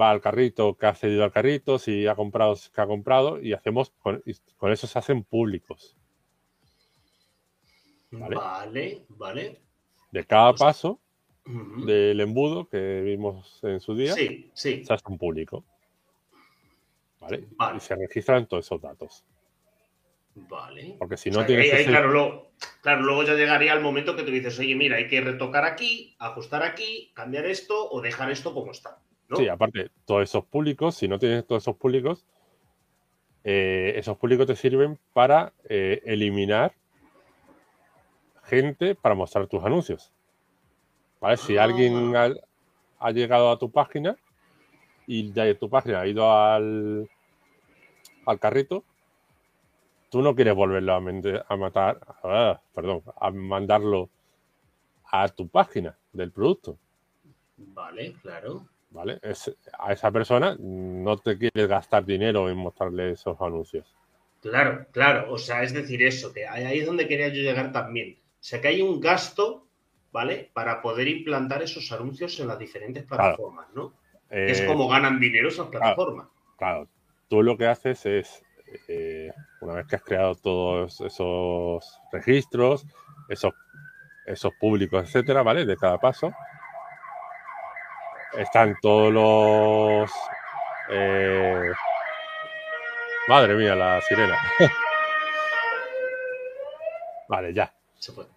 [0.00, 3.52] va al carrito, que ha accedido al carrito, si ha comprado, que ha comprado, y
[3.52, 5.96] hacemos con, eso se hacen públicos.
[8.10, 9.60] Vale, vale.
[10.10, 11.00] De cada pues, paso
[11.44, 15.64] del embudo que vimos en su día, se hace un público.
[17.20, 17.48] ¿Vale?
[17.76, 19.24] Y se registran todos esos datos.
[20.34, 20.96] Vale.
[20.98, 21.86] Porque si no tienes.
[21.86, 25.20] claro, luego, claro, luego ya llegaría el momento que tú dices, oye, mira, hay que
[25.20, 28.98] retocar aquí, ajustar aquí, cambiar esto o dejar esto como está.
[29.36, 32.24] Sí, aparte, todos esos públicos, si no tienes todos esos públicos,
[33.44, 36.72] eh, esos públicos te sirven para eh, eliminar
[38.44, 40.12] gente para mostrar tus anuncios.
[41.20, 41.36] ¿Vale?
[41.36, 42.30] Si alguien ah.
[42.98, 44.16] ha, llegado a tu página
[45.08, 47.08] y ya tu página ha ido al,
[48.26, 48.84] al carrito,
[50.10, 54.10] tú no quieres volverlo a, matar, ah, perdón, a mandarlo
[55.10, 56.78] a tu página del producto.
[57.56, 58.66] Vale, claro.
[58.90, 59.18] ¿Vale?
[59.78, 63.86] a esa persona no te quieres gastar dinero en mostrarle esos anuncios.
[64.42, 65.32] Claro, claro.
[65.32, 68.18] O sea, es decir, eso, que ahí es donde quería yo llegar también.
[68.18, 69.66] O sea, que hay un gasto,
[70.12, 70.50] ¿vale?
[70.52, 73.94] Para poder implantar esos anuncios en las diferentes plataformas, ¿no?
[74.30, 76.28] Es como ganan dinero esas plataformas.
[76.56, 76.88] Claro,
[77.28, 78.42] tú lo que haces es,
[78.88, 82.86] eh, una vez que has creado todos esos registros,
[83.28, 83.54] esos,
[84.26, 85.64] esos públicos, etcétera, ¿vale?
[85.64, 86.32] De cada paso,
[88.36, 90.10] están todos los.
[90.90, 91.72] Eh,
[93.28, 94.36] madre mía, la sirena.
[97.28, 97.72] vale, ya.
[97.98, 98.28] Se puede.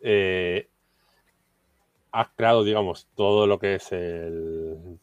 [0.00, 0.68] Eh,
[2.12, 4.98] has creado, digamos, todo lo que es el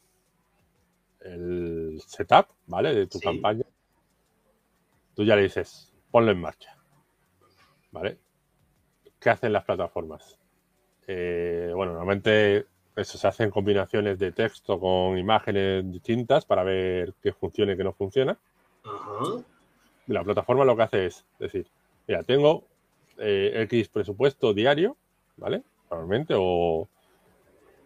[1.25, 2.93] el setup, ¿vale?
[2.93, 3.65] De tu campaña,
[5.15, 6.77] tú ya le dices, ponlo en marcha,
[7.91, 8.17] ¿vale?
[9.19, 10.38] ¿Qué hacen las plataformas?
[11.07, 17.33] Eh, bueno, normalmente eso se hacen combinaciones de texto con imágenes distintas para ver qué
[17.33, 18.38] funciona y qué no funciona.
[20.07, 21.67] La plataforma lo que hace es decir,
[22.07, 22.63] mira, tengo
[23.17, 24.95] eh, X presupuesto diario,
[25.38, 25.63] ¿vale?
[25.89, 26.88] Normalmente, o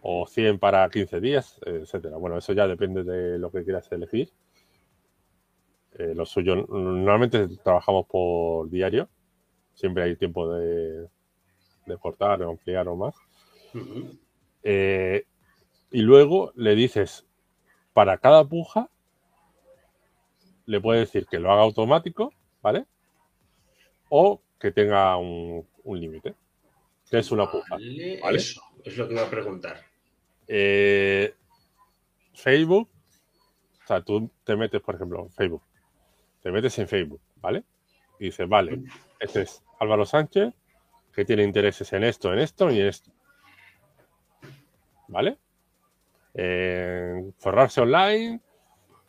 [0.02, 2.16] o 100 para 15 días, etcétera.
[2.16, 4.30] Bueno, eso ya depende de lo que quieras elegir.
[5.92, 9.08] eh, lo suyo, normalmente trabajamos por diario,
[9.74, 11.08] siempre hay tiempo de,
[11.86, 13.14] de cortar o ampliar o más.
[14.62, 15.24] Eh,
[15.90, 17.26] y luego le dices,
[17.92, 18.88] para cada puja,
[20.66, 22.32] le puedes decir que lo haga automático,
[22.62, 22.86] ¿vale?
[24.08, 26.34] O que tenga un, un límite,
[27.10, 27.76] que es una puja.
[27.76, 28.38] Vale, ¿vale?
[28.38, 29.89] Eso es lo que iba a preguntar.
[30.52, 31.32] Eh,
[32.34, 32.90] Facebook,
[33.84, 35.62] o sea, tú te metes, por ejemplo, en Facebook,
[36.42, 37.62] te metes en Facebook, ¿vale?
[38.18, 38.82] Y dices, vale,
[39.20, 40.52] este es Álvaro Sánchez,
[41.12, 43.12] que tiene intereses en esto, en esto y en esto.
[45.06, 45.38] ¿Vale?
[46.34, 48.40] En forrarse online,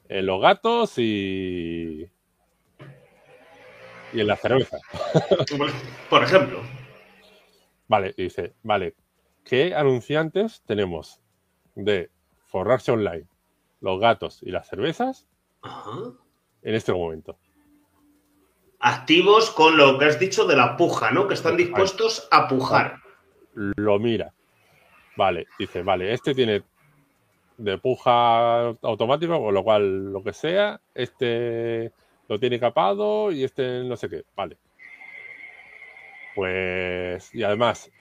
[0.09, 2.07] en los gatos y.
[4.13, 4.77] y en la cerveza.
[6.09, 6.61] Por ejemplo.
[7.87, 8.93] Vale, y dice, vale,
[9.43, 11.20] ¿qué anunciantes tenemos
[11.75, 12.09] de
[12.47, 13.25] forrarse online,
[13.79, 15.27] los gatos y las cervezas
[15.61, 16.13] Ajá.
[16.61, 17.37] en este momento?
[18.79, 21.27] Activos con lo que has dicho de la puja, ¿no?
[21.27, 22.97] Que están dispuestos a pujar.
[23.53, 24.33] Lo mira.
[25.15, 26.63] Vale, dice, vale, este tiene
[27.57, 31.91] de puja automático, con lo cual lo que sea, este
[32.27, 34.23] lo tiene capado y este no sé qué.
[34.35, 34.57] Vale.
[36.33, 37.91] Pues, y además,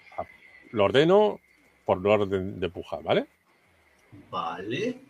[0.71, 1.41] lo ordeno
[1.85, 3.27] por orden de puja, ¿vale?
[4.31, 5.01] Vale.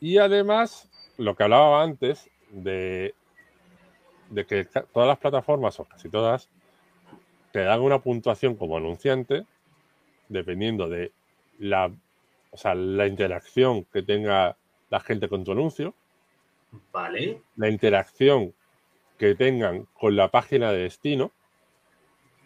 [0.00, 3.14] Y además, lo que hablaba antes de,
[4.30, 6.48] de que todas las plataformas, o casi todas,
[7.52, 9.46] te dan una puntuación como anunciante,
[10.28, 11.12] dependiendo de
[11.58, 11.90] la,
[12.50, 14.56] o sea, la interacción que tenga
[14.90, 15.94] la gente con tu anuncio,
[16.92, 17.40] Vale.
[17.56, 18.54] la interacción
[19.18, 21.32] que tengan con la página de destino,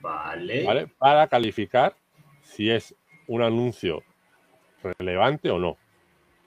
[0.01, 0.65] Vale.
[0.65, 0.87] ¿vale?
[0.87, 1.97] Para calificar
[2.43, 2.95] si es
[3.27, 4.03] un anuncio
[4.83, 5.77] relevante o no,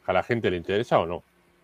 [0.05, 1.23] a la gente le interesa o no.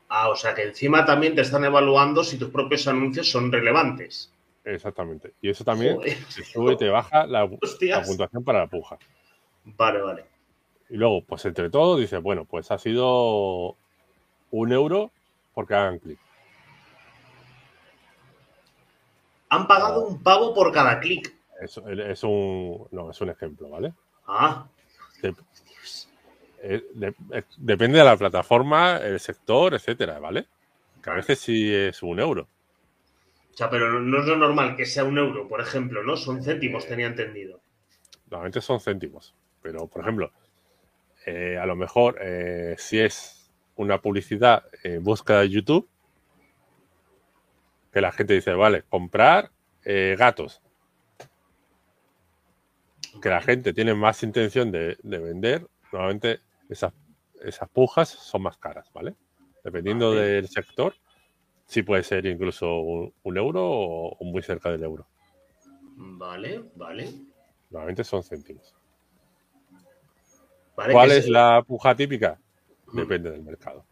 [0.10, 4.34] Ah, o sea que encima también te están evaluando si tus propios anuncios son relevantes.
[4.66, 5.34] Exactamente.
[5.42, 6.18] Y eso también Joder.
[6.36, 8.98] te sube y te baja la, puntuación para la puja.
[9.66, 10.26] Vale, vale.
[10.90, 13.76] Y luego, pues entre todos, dice, bueno, pues ha sido
[14.52, 15.12] un euro
[15.54, 16.20] porque hagan clic.
[19.50, 21.36] Han pagado un pavo por cada clic.
[21.62, 22.88] Es, es un.
[22.92, 23.94] No, es un ejemplo, ¿vale?
[24.28, 24.68] Ah,
[26.62, 30.48] eh, de- eh, depende de la plataforma, el sector, etcétera, ¿vale?
[31.02, 32.48] Que a veces sí es un euro.
[33.52, 36.16] o sea, pero no- es lo normal que sea un euro, por ejemplo, ¿no?
[36.16, 37.60] Son céntimos, tenía entendido.
[38.30, 39.36] Normalmente son céntimos.
[39.62, 40.32] Pero, por ejemplo,
[41.26, 45.90] eh, a lo mejor eh, si es una publicidad en búsqueda de YouTube,
[47.92, 49.52] que la gente dice, vale, comprar
[49.84, 50.62] eh, gatos.
[53.22, 56.94] Que la gente tiene más intención de, de vender, normalmente esas,
[57.42, 59.16] esas pujas son más caras, ¿vale?
[59.64, 60.22] Dependiendo Vale.
[60.22, 60.96] del sector,
[61.66, 65.06] sí puede ser incluso un, un euro o, muy cerca del euro.
[65.96, 67.10] Vale, vale.
[67.70, 68.74] Normalmente son céntimos.
[70.76, 72.40] vale ¿Cuál es se- la puja típica?
[72.88, 72.98] Mm.
[72.98, 73.86] Depende del mercado.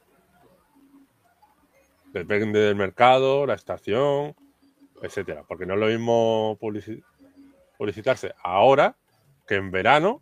[2.13, 4.35] Depende del mercado, la estación,
[5.01, 5.43] etcétera.
[5.47, 7.03] Porque no es lo mismo publici-
[7.77, 8.95] publicitarse ahora
[9.45, 10.21] que en verano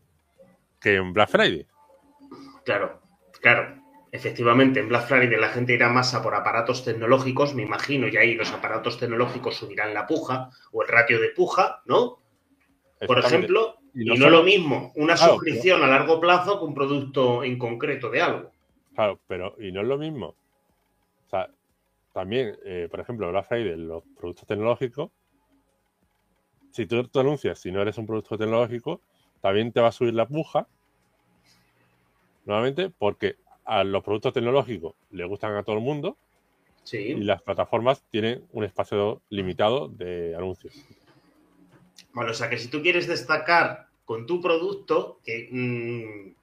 [0.80, 1.66] que en Black Friday.
[2.66, 3.02] Claro,
[3.42, 3.82] claro.
[4.12, 8.16] Efectivamente, en Black Friday la gente irá más a por aparatos tecnológicos, me imagino, y
[8.18, 12.20] ahí los aparatos tecnológicos subirán la puja o el ratio de puja, ¿no?
[13.06, 16.60] Por ejemplo, Y y no no, solo- lo mismo una Claro, suscripción a largo plazo
[16.60, 18.52] que un producto en concreto de algo.
[18.94, 20.28] Claro, pero y no es lo mismo.
[20.28, 21.50] O sea,
[22.14, 25.12] también, eh, por ejemplo, Black Friday, los productos tecnológicos,
[26.72, 29.02] si tú te anuncias, si no eres un producto tecnológico,
[29.42, 30.68] también te va a subir la puja,
[32.46, 33.36] nuevamente, porque
[33.66, 36.18] a los productos tecnológicos le gustan a todo el mundo
[36.92, 40.74] y las plataformas tienen un espacio limitado de anuncios.
[42.14, 46.36] Bueno, o sea que si tú quieres destacar con tu producto, que mm,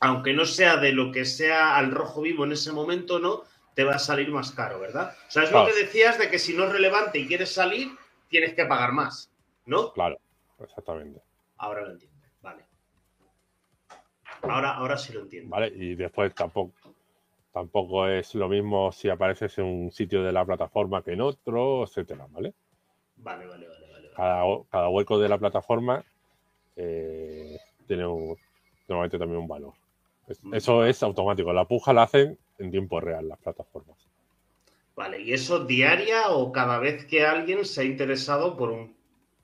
[0.00, 3.42] aunque no sea de lo que sea al rojo vivo en ese momento, ¿no?
[3.74, 5.16] Te va a salir más caro, ¿verdad?
[5.28, 7.88] O sea, es lo que decías de que si no es relevante y quieres salir,
[8.28, 9.30] tienes que pagar más,
[9.66, 9.92] ¿no?
[9.92, 10.18] Claro,
[10.60, 11.20] exactamente.
[11.56, 12.07] Ahora lo entiendo.
[14.42, 15.50] Ahora, ahora sí lo entiendo.
[15.50, 15.68] ¿Vale?
[15.74, 16.72] Y después tampoco,
[17.52, 21.84] tampoco es lo mismo si apareces en un sitio de la plataforma que en otro,
[21.84, 22.54] etcétera, ¿vale?
[23.16, 24.10] Vale, vale, vale, vale.
[24.14, 26.04] cada, cada hueco de la plataforma
[26.76, 28.36] eh, tiene un-
[28.86, 29.72] normalmente también un valor.
[30.28, 30.40] Es-.
[30.52, 31.52] Eso es automático.
[31.52, 33.96] La puja la hacen en tiempo real las plataformas.
[34.94, 38.96] Vale, ¿y eso diaria o cada vez que alguien se ha interesado por un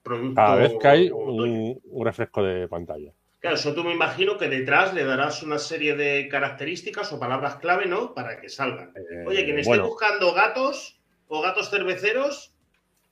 [0.03, 0.35] producto?
[0.35, 3.13] Cada vez que hay un refresco de pantalla.
[3.45, 7.57] Claro, eso tú me imagino que detrás le darás una serie de características o palabras
[7.57, 8.15] clave, ¿no?
[8.15, 8.95] Para que salgan.
[8.97, 12.55] Eh, Oye, quien esté bueno, buscando gatos, o gatos cerveceros,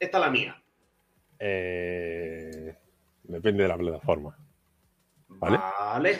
[0.01, 0.63] esta es la mía.
[1.39, 2.75] Eh,
[3.25, 4.35] depende de la plataforma.
[5.29, 5.59] ¿Vale?
[5.59, 6.19] Vale.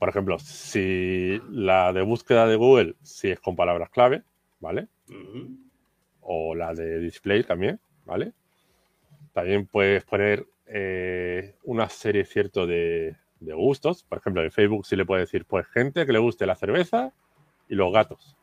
[0.00, 4.24] Por ejemplo, si la de búsqueda de Google, si es con palabras clave,
[4.58, 4.88] ¿vale?
[6.22, 8.32] O la de display también, ¿vale?
[9.32, 14.02] También puedes poner eh, una serie cierto de, de gustos.
[14.02, 17.12] Por ejemplo, en Facebook sí le puedes decir, pues gente que le guste la cerveza
[17.68, 18.36] y los gatos.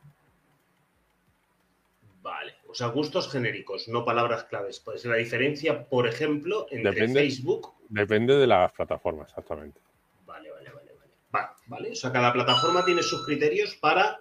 [2.22, 2.54] Vale.
[2.68, 4.80] O sea, gustos genéricos, no palabras claves.
[4.80, 7.20] Pues la diferencia, por ejemplo, entre Depende.
[7.20, 7.72] Facebook.
[7.88, 9.80] Depende de las plataformas, exactamente.
[10.26, 11.12] Vale, vale, vale, vale.
[11.34, 11.92] Va, vale.
[11.92, 14.20] O sea, cada plataforma tiene sus criterios para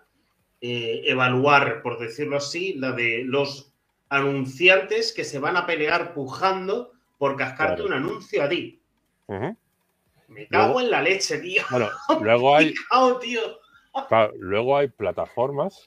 [0.62, 3.74] eh, evaluar, por decirlo así, la de los
[4.10, 7.86] anunciantes que se van a pelear pujando por cascarte Claro.
[7.86, 8.82] un anuncio a ti.
[10.28, 11.64] Me cago Luego- en la leche, tío.
[11.72, 11.90] Bueno,
[12.22, 13.42] luego hay, Picao, tío.
[14.08, 15.86] Claro, luego hay plataformas.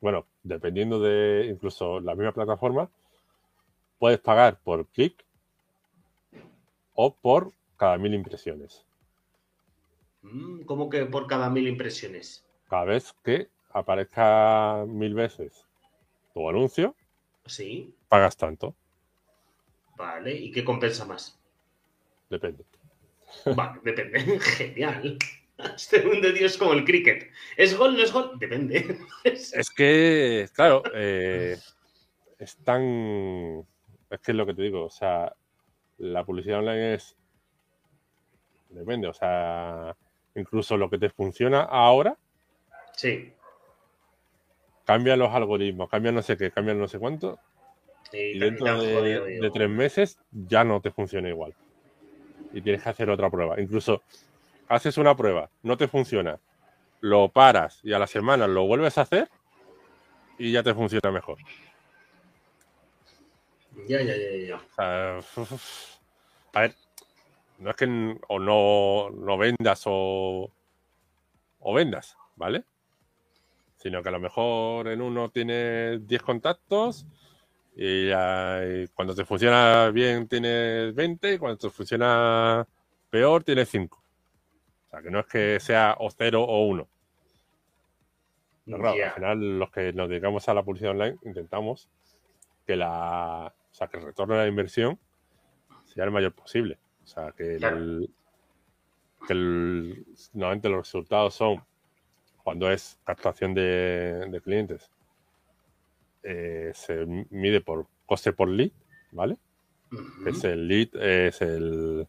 [0.00, 2.88] Bueno, dependiendo de incluso la misma plataforma,
[3.98, 5.24] puedes pagar por clic
[6.94, 8.84] o por cada mil impresiones.
[10.22, 12.44] Mm, ¿Cómo que por cada mil impresiones?
[12.68, 15.66] Cada vez que aparezca mil veces
[16.34, 16.94] tu anuncio,
[17.46, 18.74] Sí, pagas tanto.
[20.00, 20.34] Vale.
[20.34, 21.38] ¿Y qué compensa más?
[22.28, 22.64] Depende.
[23.54, 24.40] Vale, depende.
[24.40, 25.18] Genial.
[25.76, 27.30] Este mundo, tío, es como el cricket.
[27.56, 28.38] ¿Es gol, no es gol?
[28.38, 28.98] Depende.
[29.24, 31.58] Es que, claro, eh,
[32.38, 33.60] es tan.
[34.08, 35.34] Es que es lo que te digo, o sea,
[35.98, 37.14] la publicidad online es.
[38.70, 39.94] Depende, o sea,
[40.34, 42.16] incluso lo que te funciona ahora,
[42.96, 43.32] Sí.
[44.86, 47.38] cambian los algoritmos, cambian no sé qué, cambian no sé cuánto,
[48.12, 49.42] Y, dentro de, jodido, tío.
[49.42, 51.54] de tres meses ya no te funciona igual.
[52.52, 53.60] Y tienes que hacer otra prueba.
[53.60, 54.02] Incluso
[54.70, 56.38] haces una prueba, no te funciona,
[57.00, 59.28] lo paras y a la semana lo vuelves a hacer
[60.38, 61.38] y ya te funciona mejor.
[63.88, 64.56] Ya, ya, ya, ya.
[64.56, 65.48] O sea,
[66.52, 66.74] a ver,
[67.58, 70.50] no es que o no, no vendas o,
[71.60, 72.64] o vendas, ¿vale?
[73.76, 77.06] Sino que a lo mejor en uno tienes 10 contactos
[77.76, 82.66] y, ya- y cuando te funciona bien tienes 20 y cuando te funciona
[83.10, 84.02] peor tienes 5.
[84.86, 86.88] O sea, que no es que sea o 0 o 1.
[88.66, 91.88] Pero claro, al final los que nos dedicamos a la publicidad online intentamos
[92.66, 94.98] que la o sea, que el retorno de la inversión
[95.84, 96.78] sea el mayor posible.
[97.04, 97.76] O sea, que, Claro.
[97.78, 98.10] el,
[99.26, 101.62] que el- normalmente los resultados son
[102.42, 104.90] cuando es captación de, de clientes
[106.22, 108.70] eh, se mide por coste por lead,
[109.12, 109.36] ¿vale?
[110.26, 112.06] Es el lead, es el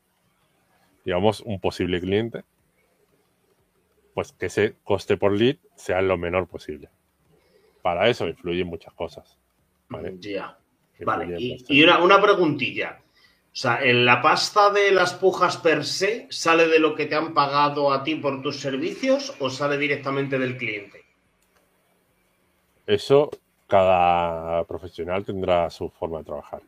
[1.03, 2.43] digamos un posible cliente
[4.13, 6.89] pues que ese coste por lead sea lo menor posible.
[7.81, 9.37] Para eso influyen muchas cosas.
[9.89, 10.15] ¿vale?
[10.19, 10.57] Ya.
[10.99, 13.01] Influyen Vale, y, y una, una preguntilla.
[13.53, 17.15] O sea, ¿en la pasta de las pujas per se sale de lo que te
[17.15, 21.03] han pagado a ti por tus servicios o sale directamente del cliente?
[22.87, 23.29] Eso,
[23.71, 26.61] cada profesional tendrá su forma de trabajar.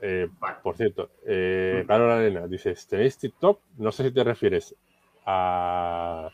[0.00, 0.28] Eh,
[0.62, 1.86] por cierto, eh, Mm.
[1.88, 3.60] Carol Arena, dices, ¿tenéis TikTok?
[3.78, 4.76] No sé si te refieres
[5.24, 6.30] a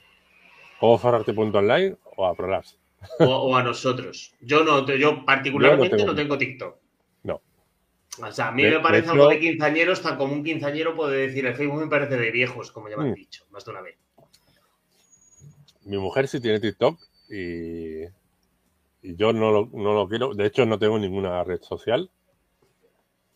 [0.79, 2.77] cómo forrarte.online o a Prolapse.
[3.21, 4.35] O, o a nosotros.
[4.43, 6.77] Yo no, yo particularmente Yo no no tengo, TikTok.
[7.23, 7.41] No.
[8.23, 10.45] O sea, a mí De- me de parece hecho- algo de quinceañeros, tan como un
[10.45, 13.15] quinceañero puede decir, el Facebook me parece de viejos, como ya me han Mm.
[13.15, 13.97] dicho, más de una vez.
[15.85, 17.01] Mi mujer sí tiene TikTok
[17.31, 18.05] y,
[19.03, 20.35] y yo no lo, no lo quiero.
[20.35, 22.11] De hecho, no tengo ninguna red social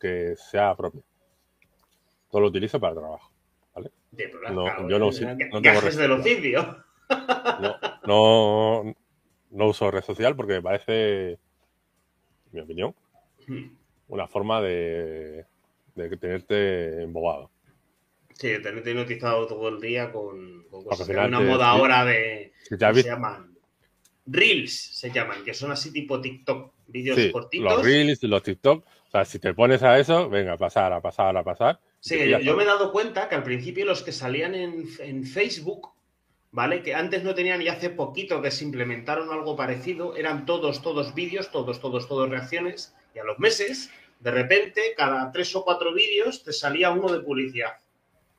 [0.00, 1.02] que sea propia.
[2.30, 3.30] Todo lo utilizo para trabajo.
[4.10, 6.84] De verdad, No, claro, yo no eh, uso- no gajes del oficio.
[7.60, 8.94] No, no,
[9.50, 11.38] no uso red social porque me parece, en
[12.52, 12.94] mi opinión,
[13.46, 13.76] Hmm.
[14.08, 15.44] una forma de,
[15.94, 17.50] de tenerte embobado.
[18.34, 21.78] Sí, tenerte hipnotizado todo el día con, con cosas que una moda sí.
[21.78, 22.52] ahora de...
[22.64, 23.55] Si te has ¿cómo se llaman?
[24.26, 27.72] Reels se llaman, que son así tipo TikTok, vídeos sí, cortitos.
[27.72, 31.36] los reels, los TikTok, o sea, si te pones a eso, venga, pasar, a pasar,
[31.36, 31.80] a pasar.
[32.00, 35.90] Sí, yo, me he dado cuenta que al principio los que salían en, en Facebook,
[36.50, 36.82] ¿vale?
[36.82, 41.14] Que antes no tenían y hace poquito que se implementaron algo parecido, eran todos, todos
[41.14, 45.92] vídeos, todos, todos, todos reacciones, y a los meses, de repente, cada tres o cuatro
[45.94, 47.72] vídeos te salía uno de publicidad.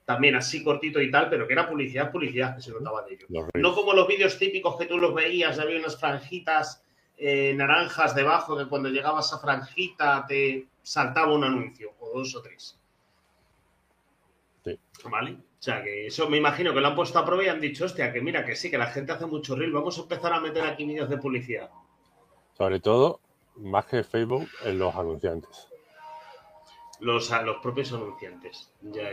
[0.08, 3.28] También así cortito y tal, pero que era publicidad, publicidad, que se notaba de ello.
[3.55, 6.82] No como los vídeos típicos que tú los veías, había unas franjitas
[7.18, 12.41] eh, naranjas debajo, que cuando llegabas a franjita te saltaba un anuncio, o dos o
[12.41, 12.80] tres.
[14.64, 14.80] Sí.
[15.12, 15.32] ¿Vale?
[15.32, 17.84] O sea, que eso me imagino que lo han puesto a prueba y han dicho,
[17.84, 20.39] hostia, que mira, que sí, que la gente hace mucho reel, vamos a empezar a
[20.39, 21.70] meter aquí vídeos de publicidad.
[22.53, 23.20] Sobre todo,
[23.58, 25.68] más que Facebook, en los anunciantes.
[27.00, 28.74] Los, los propios anunciantes.
[28.82, 29.10] Ya,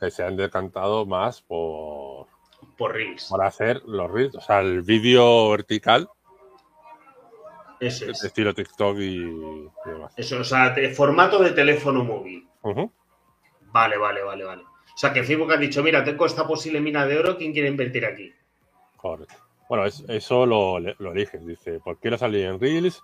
[0.00, 2.26] Que se han decantado más por...
[2.78, 3.26] Por reels.
[3.28, 4.34] Por hacer los reels.
[4.36, 6.08] O sea, el vídeo vertical.
[7.80, 8.24] Eso es.
[8.24, 9.18] Estilo TikTok y,
[9.84, 10.14] demás.
[10.16, 12.48] Eso, o sea, formato de teléfono móvil.
[13.72, 14.62] Vale, vale, vale, vale.
[14.62, 17.68] O sea, que Facebook ha dicho, mira, tengo esta posible mina de oro, ¿quién quiere
[17.68, 18.32] invertir aquí?
[18.96, 19.34] Correcto.
[19.68, 21.44] Bueno, eso lo, lo eliges.
[21.44, 23.02] Dice, ¿por qué no salir en Reels,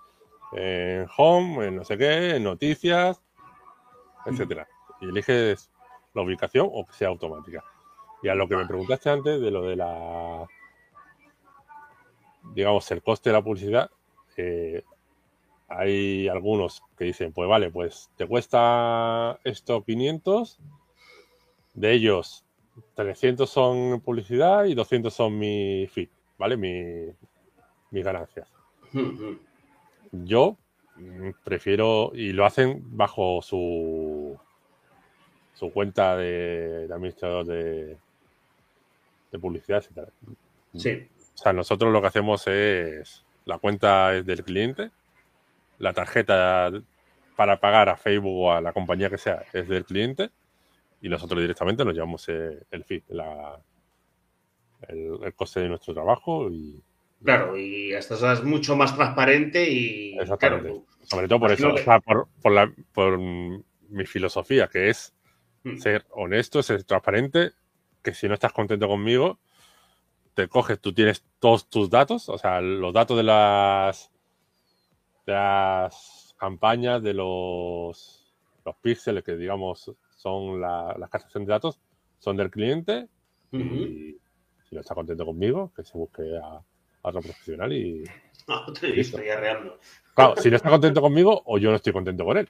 [0.53, 3.21] en Home, en no sé qué, en Noticias,
[4.25, 4.67] etcétera?
[4.99, 5.71] Y eliges
[6.13, 7.63] la ubicación o que sea automática.
[8.23, 10.47] Y a lo que me preguntaste antes de lo de la,
[12.53, 13.89] digamos, el coste de la publicidad,
[14.37, 14.83] eh,
[15.67, 20.59] hay algunos que dicen, pues vale, pues te cuesta esto 500
[21.73, 22.45] de ellos,
[22.95, 26.57] 300 son publicidad y 200 son mi feed, ¿vale?
[26.57, 27.13] Mi,
[27.91, 28.47] mis ganancias.
[30.11, 30.57] Yo
[31.43, 34.10] prefiero, y lo hacen bajo su,
[35.53, 37.97] su cuenta de, administrador de,
[39.31, 40.09] de publicidad, etc.
[40.75, 41.07] Sí.
[41.33, 44.91] O sea, nosotros lo que hacemos es, la cuenta es del cliente,
[45.79, 46.71] la tarjeta
[47.35, 50.29] para pagar a Facebook o a la compañía que sea es del cliente
[51.01, 52.85] y nosotros directamente nos llevamos el, el
[54.87, 56.79] el, coste de nuestro trabajo y
[57.23, 61.73] claro y esto es mucho más transparente y exactamente sobre todo por eso
[62.05, 65.13] por, por, la, por mi filosofía que es
[65.63, 65.77] hmm.
[65.77, 67.51] ser honesto ser transparente
[68.03, 69.39] que si no estás contento conmigo
[70.33, 74.11] te coges tú tienes todos tus datos o sea los datos de las
[75.25, 78.33] de las campañas de los
[78.65, 79.91] los píxeles que digamos
[80.21, 81.79] son la, las captación de datos,
[82.19, 83.07] son del cliente
[83.51, 84.15] y
[84.69, 86.61] si no está contento conmigo, que se busque a,
[87.01, 88.03] otro profesional y...
[88.47, 89.77] No, te he visto ya reando.
[90.15, 92.49] Claro, si no está contento conmigo o yo no estoy contento con él.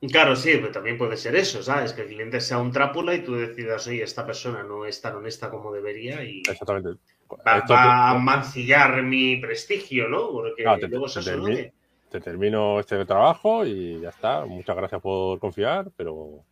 [0.00, 1.92] Claro, sí, pero también puede ser eso, ¿sabes?
[1.92, 5.16] Que el cliente sea un trápula y tú decidas, oye, esta persona no es tan
[5.16, 7.00] honesta como debería y Exactamente.
[7.44, 10.30] va, a mancillar mi prestigio, ¿no?
[10.30, 11.72] Porque luego se
[12.10, 14.44] te termino este trabajo y ya está.
[14.46, 16.44] Muchas gracias por confiar, pero...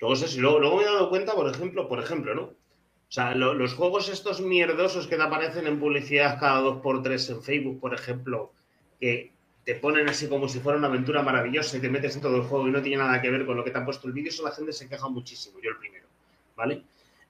[0.00, 2.42] Luego, luego, me he dado cuenta, por ejemplo, por ejemplo, ¿no?
[2.42, 7.28] O sea, los juegos estos mierdosos que te aparecen en publicidad cada dos por tres
[7.30, 8.52] en Facebook, por ejemplo,
[9.00, 9.32] que
[9.66, 12.44] te ponen así como si fuera una aventura maravillosa y te metes en todo el
[12.44, 14.30] juego y no tiene nada que ver con lo que te han puesto el vídeo,
[14.30, 16.06] eso la gente se queja muchísimo, yo el primero,
[16.54, 16.84] ¿vale?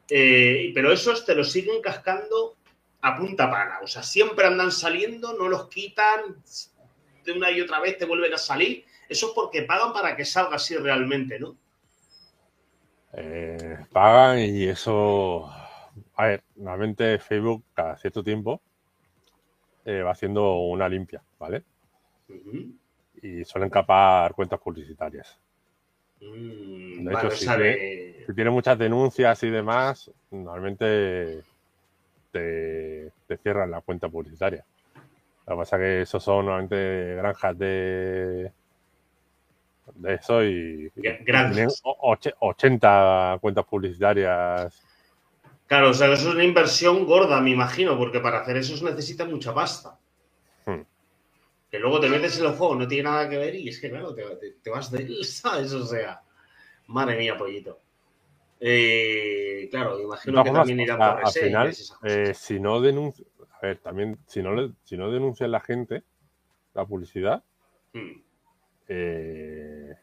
[0.07, 2.57] Eh, pero esos te los siguen cascando
[3.01, 6.37] a punta pala, o sea, siempre andan saliendo, no los quitan,
[7.25, 10.27] de una y otra vez te vuelven a salir, eso es porque pagan para que
[10.27, 11.57] salga así realmente, ¿no?
[13.15, 15.51] Eh, pagan y eso.
[16.17, 18.61] A ver, normalmente Facebook cada cierto tiempo
[19.87, 21.65] eh, va haciendo una limpia, ¿vale?
[23.23, 25.39] Y suelen capar cuentas publicitarias.
[26.21, 31.43] Mm, de hecho, si, tiene, muchas denuncias y demás, normalmente
[32.33, 34.65] te cierran la cuenta publicitaria.
[35.47, 38.53] Lo que pasa es que esos son normalmente granjas de,
[39.95, 41.69] de eso y, tienen
[42.41, 44.83] 80 cuentas publicitarias.
[45.67, 48.85] Claro, o sea, eso es una inversión gorda, me imagino, porque para hacer eso se
[48.85, 49.99] necesita mucha pasta.
[51.71, 53.91] Que luego te metes en el juego, no tiene nada que ver y es que,
[53.91, 55.73] claro, te, vas de él, ¿sabes?
[55.73, 56.23] O sea,
[56.87, 57.81] madre mía, pollito.
[58.59, 63.79] Eh, claro, imagino que también irá por Al final, eh, si no denuncia, a ver,
[63.79, 66.05] también, si no, le, si no denuncia la gente
[66.73, 67.43] la publicidad,
[67.93, 68.21] hmm.
[68.89, 69.95] eh,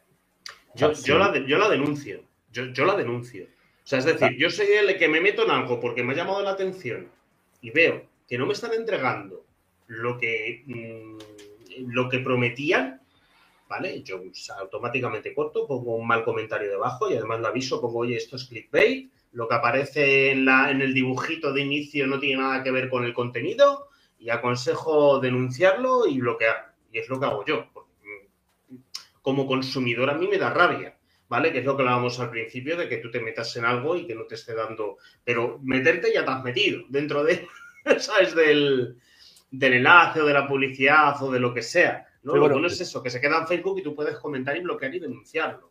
[0.74, 0.88] yo,
[1.18, 2.22] la yo, la denuncio.
[2.50, 3.44] Yo, la denuncio.
[3.44, 6.16] O sea, es decir, yo soy el que me meto en algo porque me ha
[6.16, 7.08] llamado la atención
[7.60, 9.44] y veo que no me están entregando
[9.86, 11.18] lo que, mm,
[11.78, 13.00] lo que prometían,
[13.68, 14.02] ¿vale?
[14.02, 14.20] Yo
[14.58, 18.44] automáticamente corto, pongo un mal comentario debajo y además lo aviso, pongo, oye, esto es
[18.44, 22.70] clickbait, lo que aparece en, la, en el dibujito de inicio no tiene nada que
[22.70, 26.72] ver con el contenido y aconsejo denunciarlo y bloquear.
[26.92, 27.66] Y es lo que hago yo.
[29.20, 30.96] Como consumidor a mí me da rabia,
[31.28, 31.52] ¿vale?
[31.52, 34.06] Que es lo que hablábamos al principio de que tú te metas en algo y
[34.06, 34.98] que no te esté dando...
[35.24, 37.48] Pero meterte ya te has metido dentro de,
[37.98, 38.34] ¿sabes?
[38.36, 38.98] Del,
[39.58, 42.06] del enlace o de la publicidad o de lo que sea.
[42.22, 42.36] ¿no?
[42.36, 44.94] lo bueno es eso, que se queda en Facebook y tú puedes comentar y bloquear
[44.94, 45.70] y denunciarlo.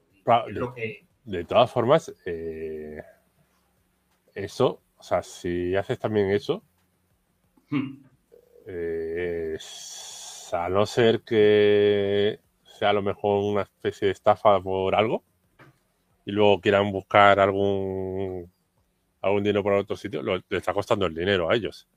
[1.25, 3.01] de, todas formas, eh,
[4.35, 6.63] eso, o sea, si haces también eso,
[7.69, 8.05] hmm.
[8.67, 9.57] eh,
[10.51, 15.23] a no ser que sea a lo mejor una especie de estafa por algo,
[16.25, 18.49] y luego quieran buscar algún
[19.21, 21.87] algún dinero por otro sitio, lo, le está costando el dinero a ellos.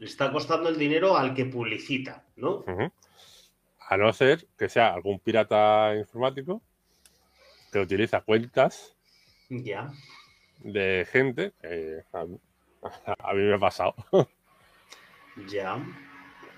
[0.00, 2.64] Le está costando el dinero al que publicita, ¿no?
[2.66, 2.90] Ujú.
[3.88, 6.62] A no ser que sea algún pirata informático
[7.70, 8.96] que utiliza cuentas
[9.50, 9.92] Ya.
[10.60, 13.94] de gente que a, a mí me ha pasado.
[15.48, 15.78] Ya.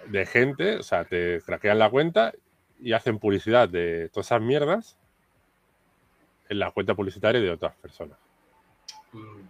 [0.07, 2.33] De gente, o sea, te craquean la cuenta
[2.81, 4.97] y hacen publicidad de todas esas mierdas
[6.49, 8.19] en la cuenta publicitaria de otras personas.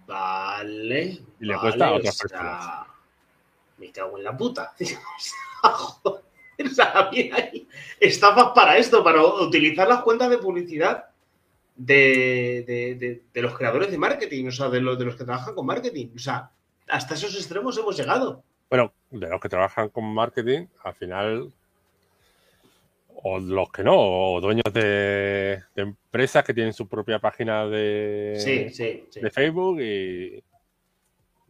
[0.07, 1.03] Vale.
[1.41, 2.87] Y le vale, cuesta a otras o sea, personas.
[3.79, 4.75] Me cago en la puta.
[6.65, 7.67] O sea, ahí
[7.99, 11.07] estafas para esto, para utilizar las cuentas de publicidad
[11.75, 15.25] de, de- de- de los creadores de marketing, o sea, de los, de los que
[15.25, 16.09] trabajan con marketing.
[16.15, 16.51] O sea,
[16.89, 18.43] hasta esos extremos hemos llegado.
[18.71, 21.53] Bueno, de los que trabajan con marketing, al final,
[23.25, 23.95] o los que no,
[24.35, 29.21] o dueños de, de empresas que tienen su propia página de, Sí, sí, sí.
[29.21, 30.43] de Facebook y,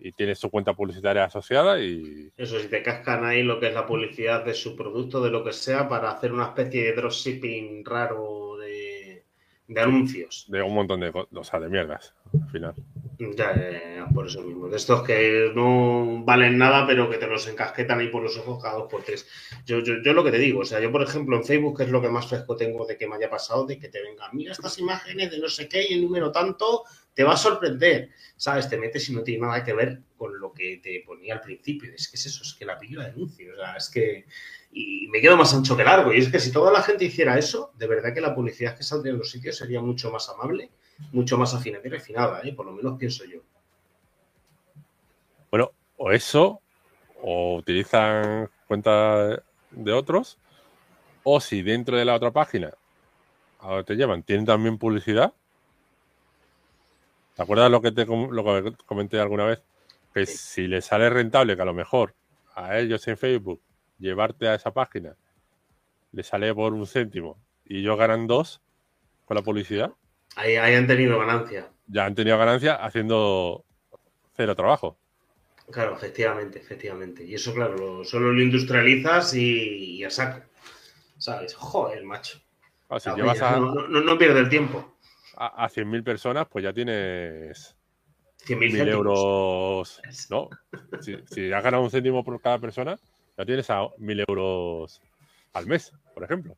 [0.03, 3.75] y tienen su cuenta publicitaria asociada y Eso, si te cascan ahí lo que es
[3.75, 7.85] la publicidad de su producto, de lo que sea, para hacer una especie de dropshipping
[7.85, 9.25] raro de,
[9.69, 10.47] de anuncios.
[10.49, 12.75] de un montón de, co- o sea, de mierdas, al final.
[13.19, 14.69] Ya, ya, ya, por eso mismo.
[14.69, 18.61] De estos que no valen nada, pero que te los encasquetan ahí por los ojos
[18.61, 19.29] cada dos por tres.
[19.65, 21.85] Yo, yo, yo lo que te digo, o sea, yo por ejemplo en Facebook, que
[21.85, 24.29] es lo que más fresco tengo de que me haya pasado, de que te venga,
[24.33, 26.83] mira estas imágenes de no sé qué y el número tanto,
[27.15, 28.11] te va a sorprender.
[28.37, 28.69] ¿Sabes?
[28.69, 31.93] Te metes y no tiene nada que ver con lo que te ponía al principio.
[31.95, 33.53] Es que es eso, es que la pillo la denuncio.
[33.53, 34.27] O sea, es que.
[34.73, 36.13] Y me quedo más ancho que largo.
[36.13, 38.83] Y es que si toda la gente hiciera eso, de verdad que la publicidad que
[38.83, 40.71] saldría en los sitios sería mucho más amable,
[41.13, 42.53] mucho más afinada y refinada, ¿eh?
[42.55, 43.41] por lo menos pienso yo.
[45.51, 46.63] Bueno, o eso,
[47.21, 49.41] o utilizan cuentas
[49.71, 50.39] de otros,
[51.23, 52.73] o si dentro de la otra página
[53.61, 55.33] a donde te llevan tienen también publicidad.
[57.35, 59.63] ¿Te acuerdas lo que te com- lo que comenté alguna vez?
[60.15, 60.37] Que Sí.
[60.37, 62.15] si les sale rentable, que a lo mejor
[62.55, 63.61] a ellos en Facebook
[63.99, 65.17] llevarte a esa página
[66.13, 68.61] le sale por un céntimo y ellos ganan dos
[69.25, 69.93] con la publicidad,
[70.37, 71.69] Ahí, ahí han tenido ganancia.
[71.87, 73.65] ya han tenido ganancia haciendo
[74.37, 74.97] cero trabajo.
[75.71, 77.25] Claro, efectivamente, efectivamente.
[77.25, 80.43] Y eso, claro, lo- solo lo industrializas y, y a saco.
[81.19, 81.55] ¿Sabes?
[81.55, 82.39] Joder, macho.
[82.99, 84.97] Si Ah, llevas mira, a, no, no, no pierde el tiempo.
[85.37, 87.77] A, a 100.000 personas, pues ya tienes
[88.45, 88.89] 100.000 1.000 céntimos.
[88.97, 90.03] euros.
[90.31, 90.49] No,
[91.01, 92.99] si, si has ganado un céntimo por cada persona,
[93.37, 95.01] ya tienes a 1.000 euros
[95.55, 96.57] al mes, por ejemplo.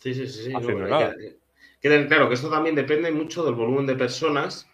[0.00, 0.44] Sí, sí, sí.
[0.44, 0.52] sí.
[0.54, 1.14] Haciendo No, nada.
[1.16, 1.36] que-
[1.80, 4.68] que- claro, que esto también depende mucho del volumen de personas,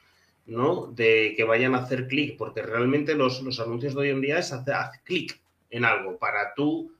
[0.46, 0.86] ¿no?
[0.86, 4.38] De que vayan a hacer clic, porque realmente los, los anuncios de hoy en día
[4.38, 5.38] es hacer haz clic
[5.70, 6.92] en algo para tú,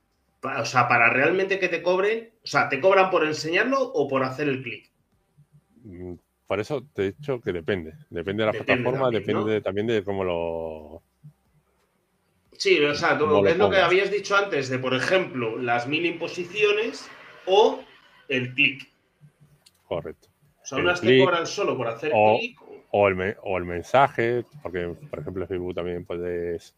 [0.42, 4.22] o sea, para realmente que te cobren, o sea, ¿te cobran por enseñarlo o por
[4.22, 4.90] hacer el clic?
[5.84, 6.14] Mm,
[6.46, 7.92] Por eso te he dicho que depende.
[8.08, 9.62] Depende de la Depende plataforma, también, depende ¿no?
[9.62, 11.02] también de cómo lo.
[12.52, 15.86] Sí, o sea, tú- lo es lo que habías dicho antes de, por ejemplo, las
[15.86, 17.08] mil imposiciones
[17.46, 17.80] o
[18.28, 18.88] el clic.
[19.86, 20.28] Correcto.
[20.62, 22.60] O sea, El unas te clic cobran solo por hacer o- clic.
[22.62, 26.74] o- O el, me- o el mensaje, porque por ejemplo en Facebook también puedes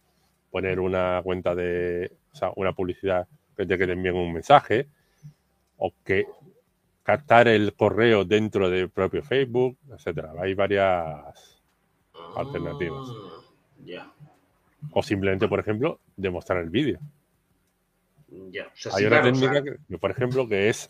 [0.51, 2.11] poner una cuenta de.
[2.33, 4.89] O sea, una publicidad que te, que te envíen un mensaje.
[5.79, 6.27] O que
[7.03, 10.33] captar el correo dentro del propio Facebook, etcétera.
[10.41, 11.57] Hay varias.
[12.35, 13.09] Alternativas.
[13.11, 13.41] Ah,
[13.85, 14.13] Ya,
[14.93, 16.99] O simplemente, por ejemplo, demostrar el vídeo.
[18.51, 18.67] ya.
[18.67, 20.89] O sea, Hay sí, una claro, o sea, técnica, que- por ejemplo, que es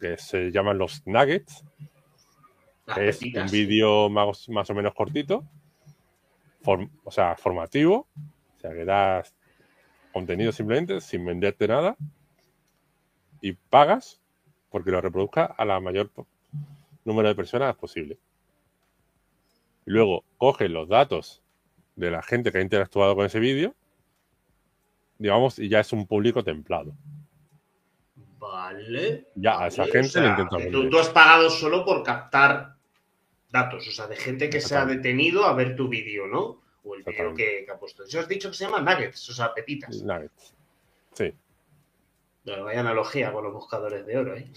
[0.00, 1.64] que se llaman los nuggets.
[2.86, 5.44] las es un vídeo más, más o menos cortito,
[6.64, 8.08] form- o sea, formativo,
[8.56, 9.32] o sea, que das
[10.12, 11.96] contenido simplemente sin venderte nada
[13.40, 14.20] y pagas
[14.72, 16.10] porque lo reproduzca a la mayor
[17.04, 18.18] número de personas posible.
[19.84, 21.42] Luego coges los datos
[21.94, 23.74] de la gente que ha interactuado con ese vídeo,
[25.18, 26.94] digamos, y ya es un público templado.
[28.38, 29.28] Vale.
[29.34, 30.72] Ya a esa gente o sea, le vender.
[30.72, 32.76] tú, tú has pagado solo por captar
[33.50, 36.62] datos, o sea, de gente que se ha detenido a ver tu vídeo, ¿no?
[36.84, 38.04] O el vídeo que, que ha puesto.
[38.04, 40.02] Eso has dicho que se llama nuggets, o sea, pepitas.
[40.02, 40.54] Nuggets.
[41.12, 41.32] Sí.
[42.44, 44.50] Bueno, vaya analogía con los buscadores de oro, ¿eh?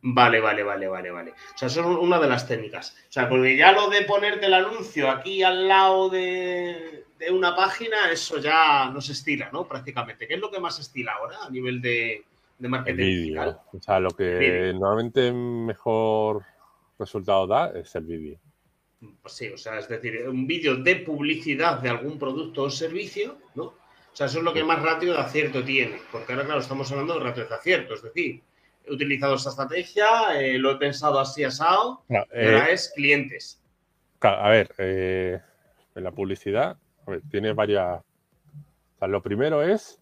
[0.00, 1.30] Vale, vale, vale, vale, vale.
[1.32, 2.96] O sea, eso es una de las técnicas.
[3.08, 7.54] O sea, porque ya lo de ponerte el anuncio aquí al lado de, de una
[7.56, 9.66] página, eso ya no se estila, ¿no?
[9.66, 10.28] Prácticamente.
[10.28, 12.24] ¿Qué es lo que más se estila ahora a nivel de,
[12.58, 13.60] de El marketing vídeo.
[13.72, 16.44] O sea, lo que normalmente mejor
[16.98, 18.38] resultado da es el vídeo.
[19.22, 23.38] Pues sí, o sea, es decir, un vídeo de publicidad de algún producto o servicio,
[23.54, 23.74] ¿no?
[24.18, 26.00] O sea, eso es lo que más ratio de acierto tiene.
[26.10, 27.94] Porque ahora, claro, estamos hablando de ratios de acierto.
[27.94, 28.42] Es decir,
[28.84, 33.62] he utilizado esta estrategia, eh, lo he pensado así asado, y ahora eh, es clientes.
[34.18, 35.40] Claro, a ver, eh,
[35.94, 38.00] en la publicidad, a ver, tiene varias.
[38.00, 40.00] O sea, lo primero es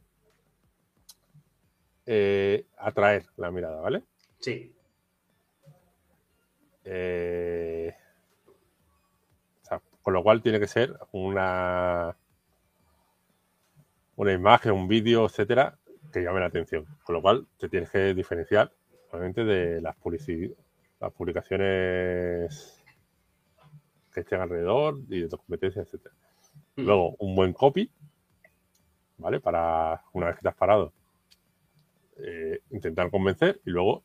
[2.79, 4.03] atraer la mirada, ¿vale?
[4.39, 4.73] Sí,
[6.87, 6.89] o
[9.61, 12.17] sea, con lo cual tiene que ser una,
[14.17, 15.79] una imagen, un vídeo, etcétera,
[16.13, 16.87] que llame la atención.
[17.05, 18.73] Con lo cual te tienes que diferenciar,
[19.11, 19.97] obviamente, de las,
[21.01, 22.83] las publicaciones
[24.13, 26.15] que estén alrededor y de tu competencia, etcétera.
[26.77, 26.83] Mm.
[26.83, 27.91] Luego, un buen copy,
[29.19, 29.41] ¿vale?
[29.41, 30.93] Para una vez que te has parado,
[32.19, 34.03] eh, intentar convencer y luego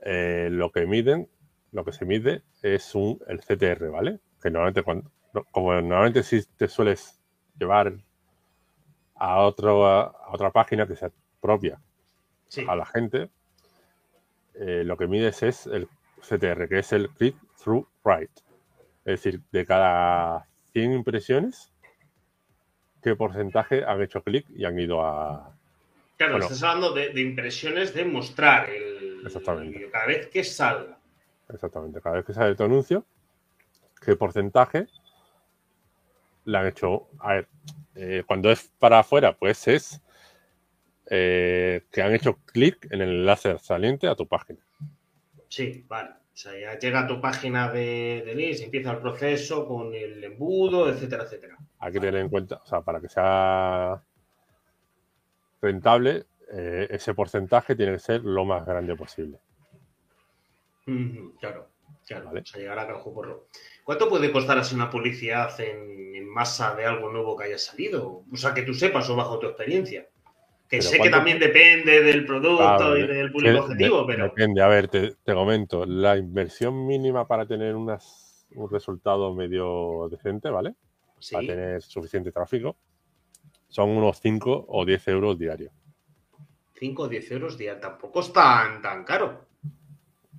[0.00, 1.28] eh, lo que miden,
[1.72, 4.20] lo que se mide es un, el CTR, ¿vale?
[4.40, 5.10] Que normalmente, cuando,
[5.50, 7.20] como normalmente si te sueles
[7.58, 7.94] llevar
[9.22, 11.10] a, otro, a otra página que sea
[11.40, 11.78] propia
[12.48, 12.66] sí.
[12.68, 13.30] a la gente,
[14.54, 15.86] eh, lo que mides es el
[16.20, 18.42] CTR, que es el click-through rate.
[19.04, 21.72] Es decir, de cada 100 impresiones,
[23.00, 25.54] ¿qué porcentaje han hecho clic y han ido a...
[26.16, 26.46] Claro, bueno.
[26.46, 29.88] estás hablando de, de impresiones de mostrar el, Exactamente.
[29.88, 30.98] cada vez que salga.
[31.48, 33.04] Exactamente, cada vez que sale tu anuncio,
[34.04, 34.88] ¿qué porcentaje
[36.44, 37.08] le han hecho?
[37.18, 37.48] A ver,
[37.94, 40.02] eh, cuando es para afuera, pues es
[41.06, 44.60] eh, que han hecho clic en el enlace saliente a tu página.
[45.48, 46.10] Sí, vale.
[46.10, 50.88] O sea, ya llega a tu página de, de empieza el proceso con el embudo,
[50.88, 51.58] etcétera, etcétera.
[51.78, 54.02] Hay que tener en cuenta, o sea, para que sea
[55.60, 59.38] rentable, eh, ese porcentaje tiene que ser lo más grande posible.
[61.38, 61.68] Claro,
[62.14, 62.26] claro.
[62.26, 62.40] Vale.
[62.40, 63.00] O sea, llegar a.
[63.84, 68.24] ¿Cuánto puede costar así una publicidad en, en masa de algo nuevo que haya salido?
[68.32, 70.02] O sea, que tú sepas o bajo tu experiencia.
[70.68, 74.00] Que Pero sé que ¿cuánto- también depende del producto Claro, y de- del público objetivo,
[74.00, 78.70] de- pero Depende, a ver, te, te comento, la inversión mínima para tener unas, un
[78.70, 80.74] resultado medio decente, ¿vale?
[81.18, 81.34] sí.
[81.34, 82.76] Para tener suficiente tráfico,
[83.68, 85.72] son unos 5 o 10 euros diarios.
[86.78, 89.44] 5 o 10 euros día tampoco es tan, tan caro.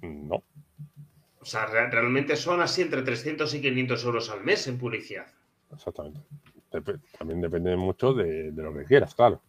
[0.02, 0.44] No,
[1.44, 5.28] O sea, re- realmente son así entre 300 y 500 euros al mes en publicidad.
[5.74, 6.22] exactamente.
[6.72, 9.42] Dep- también depende mucho de, de lo que quieras, claro.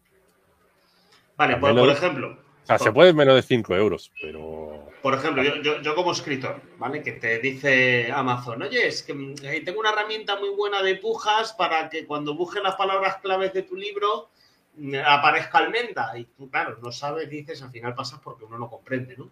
[1.37, 5.15] Vale, Al por, por ejemplo, O sea, se puede menos de 5 euros, pero por
[5.15, 7.01] ejemplo, yo, yo- yo como escritor, ¿vale?
[7.03, 11.53] Que te dice Amazon, oye, es que eh, tengo una herramienta muy buena de pujas
[11.53, 14.31] para que cuando busques las palabras claves de tu libro
[14.77, 16.19] mm, aparezca almenda.
[16.19, 19.31] Y tú, claro, no sabes, dices, al final pasas porque uno no comprende, ¿no?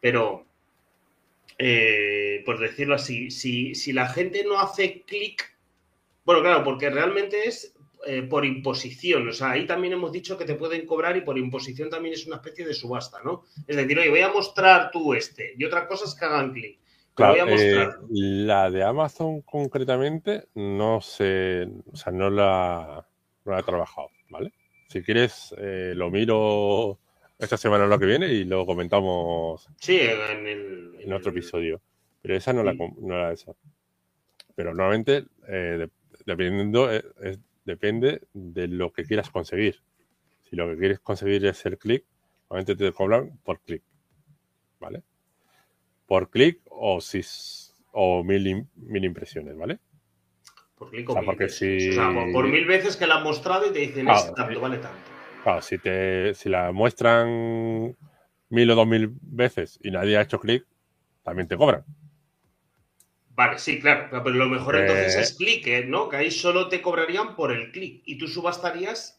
[0.00, 0.44] Pero,
[1.62, 5.44] eh, por decirlo así, si, si la gente no hace clic,
[6.24, 7.74] bueno, claro, porque realmente es
[8.06, 11.36] eh, por imposición, o sea, ahí también hemos dicho que te pueden cobrar y por
[11.36, 13.44] imposición también es una especie de subasta, ¿no?
[13.66, 16.78] Es decir, oye, voy a mostrar tú este y otra cosa es que hagan clic.
[17.12, 17.88] Claro, voy a mostrar.
[17.88, 23.06] eh, la de Amazon concretamente no sé, o sea, no la,
[23.44, 24.50] no la he trabajado, ¿vale?
[24.88, 26.98] Si quieres, lo miro
[27.40, 30.96] esta semana o lo que viene y lo comentamos Sí, en el...
[31.00, 31.80] en otro episodio.
[32.22, 32.78] Pero esa no la, Sí.
[33.00, 33.52] no la esa.
[34.54, 35.90] Pero normalmente, eh, de-
[36.26, 39.80] dependiendo, eh, es- depende de lo que quieras conseguir.
[40.48, 42.04] Si lo que quieres conseguir es el clic,
[42.50, 43.82] normalmente te cobran por clic.
[44.80, 45.02] ¿Vale?
[46.06, 47.20] Por clic o si
[47.92, 49.78] o mil, mil impresiones, ¿vale?
[50.76, 51.58] Por clic O o sea, mil porque veces.
[51.58, 54.34] si- O sea, por, por mil veces que la han mostrado y te dicen, es
[54.34, 55.09] tanto, vale tanto.
[55.42, 57.96] Claro, si, te, si la muestran
[58.50, 60.66] mil o dos mil veces y nadie ha hecho clic,
[61.22, 61.84] también te cobran.
[63.34, 64.08] Vale, sí, claro.
[64.10, 65.20] Pero lo mejor entonces Eh.
[65.20, 65.84] es clic, ¿eh?
[65.86, 66.08] ¿no?
[66.08, 68.02] Que ahí solo te cobrarían por el clic.
[68.04, 69.18] Y tú subastarías,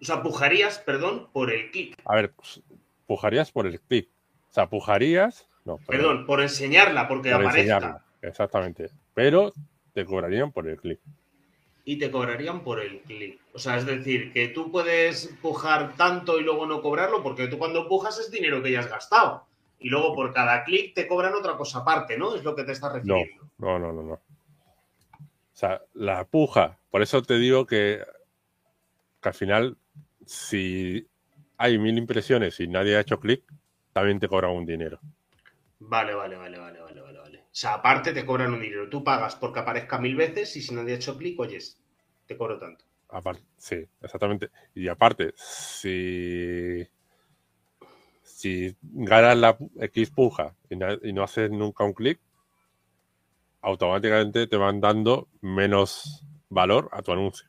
[0.00, 1.96] o sea, pujarías, perdón, por el clic.
[2.04, 2.60] A ver, pues,
[3.06, 4.08] pujarías por el clic.
[4.50, 5.48] O sea, pujarías.
[5.64, 7.60] No, Perdón, por enseñarla, porque por aparezca.
[7.76, 8.04] enseñarla.
[8.20, 8.90] Exactamente.
[9.14, 9.52] Pero
[9.92, 10.98] te cobrarían por el clic.
[11.84, 13.40] Y te cobrarían por el clic.
[13.52, 17.58] O sea, es decir, que tú puedes pujar tanto y luego no cobrarlo, porque tú
[17.58, 19.46] cuando pujas es dinero que ya has gastado.
[19.80, 22.36] Y luego por cada clic te cobran otra cosa aparte, ¿no?
[22.36, 23.48] Es lo que te estás refiriendo.
[23.58, 24.12] No, no, no, no.
[24.12, 24.20] O
[25.54, 26.78] sea, la puja.
[26.90, 28.04] Por eso te digo que,
[29.20, 29.76] que al final,
[30.24, 31.06] si
[31.58, 33.42] hay mil impresiones y nadie ha hecho clic,
[33.92, 34.98] también te cobran un dinero.
[35.80, 37.11] Vale, vale, vale, vale, vale, vale,
[37.54, 38.88] sea, aparte te cobran un dinero.
[38.90, 41.78] Tú pagas porque aparezca mil veces y si nadie ha hecho clic, oyes,
[42.26, 42.84] te cobro tanto.
[43.10, 44.50] Aparte, sí, exactamente.
[44.74, 46.84] Y aparte, si,
[48.24, 52.20] si ganas la X puja y, na- y no haces nunca un clic,
[53.62, 57.48] automáticamente te van dando menos valor a tu anuncio.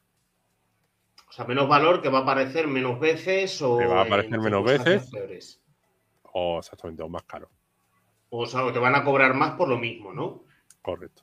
[1.30, 4.36] O sea, menos valor que va a aparecer menos veces o Que va a aparecer
[4.36, 5.12] en menos veces.
[5.12, 5.60] peores.
[6.34, 7.48] O exactamente, o más caro.
[8.36, 10.46] O sea, te van a cobrar más por lo mismo, ¿no?
[10.82, 11.22] Correcto.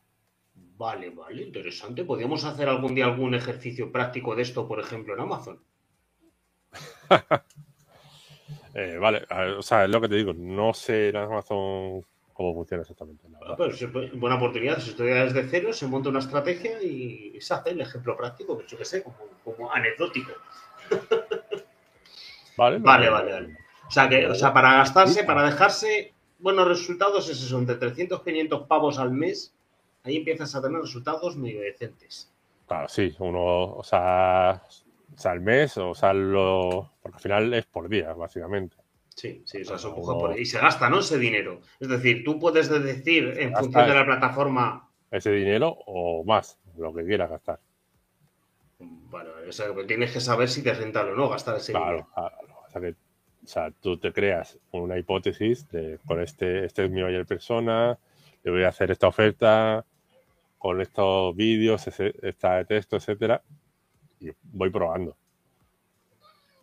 [0.54, 2.04] Vale, vale, interesante.
[2.04, 5.60] ¿Podríamos hacer algún día algún ejercicio práctico de esto, por ejemplo, en Amazon?
[8.72, 9.26] Eh, vale,
[9.58, 13.26] o sea, es lo que te digo, no sé en Amazon cómo funciona exactamente.
[13.44, 13.56] Ah,
[14.14, 18.16] buena oportunidad, si estoy desde cero, se monta una estrategia y se hace el ejemplo
[18.16, 19.02] práctico, que yo que sé,
[19.42, 20.30] como, anecdótico.
[22.56, 23.56] Vale, vale, vale, vale.
[23.88, 28.22] O sea, que, o sea, para gastarse, para dejarse buenos resultados, es eso, entre 300
[28.22, 29.54] 500 pavos al mes,
[30.04, 32.32] ahí empiezas a tener resultados medio decentes.
[32.66, 34.62] Claro, sí, uno, o sea,
[35.14, 38.76] o sea, al mes, o sea, lo, porque al final es por día, básicamente.
[39.14, 40.38] Sí, sí, o sea, son por...
[40.38, 41.00] Y se gasta, ¿no?
[41.00, 41.60] Ese dinero.
[41.78, 44.88] Es decir, tú puedes decir en función de la plataforma.
[45.10, 47.60] Ese dinero o más, lo que quieras gastar.
[48.78, 52.08] Bueno, o sea, tienes que saber si te rentable o no gastar ese dinero.
[52.14, 52.36] Claro,
[52.66, 52.94] o sea, que,
[53.52, 57.98] sea, tú te creas una hipótesis de con este, este es mi el persona,
[58.42, 59.84] le voy a hacer esta oferta
[60.58, 63.42] con estos vídeos, esta texto, etcétera
[64.20, 65.16] y voy probando.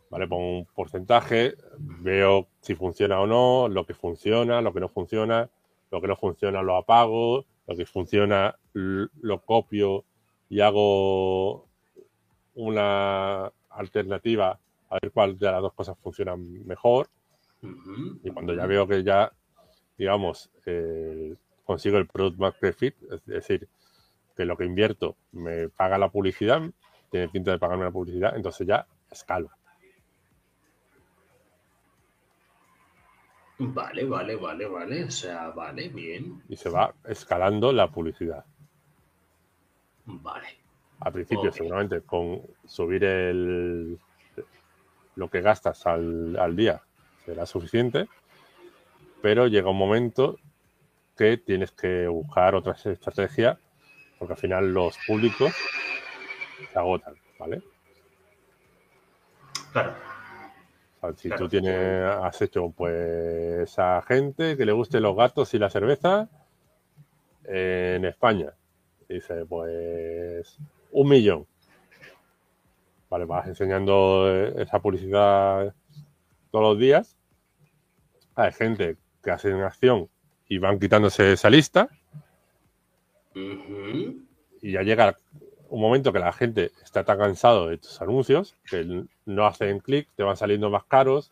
[0.09, 0.27] ¿Vale?
[0.27, 5.49] Pongo un porcentaje, veo si funciona o no, lo que funciona, lo que no funciona,
[5.91, 10.05] lo que no funciona lo apago, lo que funciona lo copio
[10.49, 11.67] y hago
[12.55, 14.59] una alternativa
[14.89, 17.07] a ver cuál de las dos cosas funcionan mejor.
[18.23, 19.31] Y cuando ya veo que ya,
[19.97, 21.35] digamos, eh,
[21.65, 23.67] consigo el product market fit, es decir,
[24.35, 26.61] que lo que invierto me paga la publicidad,
[27.09, 29.49] tiene pinta de pagarme la publicidad, entonces ya escala.
[33.59, 35.03] Vale, vale, vale, vale.
[35.05, 36.43] O sea, vale, bien.
[36.47, 38.45] Y se va escalando la publicidad.
[40.05, 40.47] Vale.
[40.99, 43.99] Al principio, seguramente, con subir el
[45.17, 46.81] lo que gastas al, al día
[47.25, 48.07] será suficiente,
[49.21, 50.37] pero llega un momento
[51.17, 53.57] que tienes que buscar otras estrategias,
[54.19, 55.51] porque al final los públicos
[56.71, 57.61] se agotan, ¿vale?
[59.71, 59.95] Claro.
[61.17, 65.69] si tú tienes, has hecho pues a gente que le guste los gatos y la
[65.69, 66.29] cerveza
[67.43, 68.53] en España,
[69.09, 70.57] dice pues
[70.91, 71.47] un millón.
[73.09, 75.73] Vale, vas enseñando esa publicidad
[76.51, 77.15] todos los días.
[78.35, 80.09] Hay gente que hace una acción
[80.47, 81.89] y van quitándose esa lista.
[83.33, 85.17] Y ya llega
[85.69, 90.07] un momento que la gente está tan cansado de tus anuncios que no hacen clic,
[90.15, 91.31] te van saliendo más caros,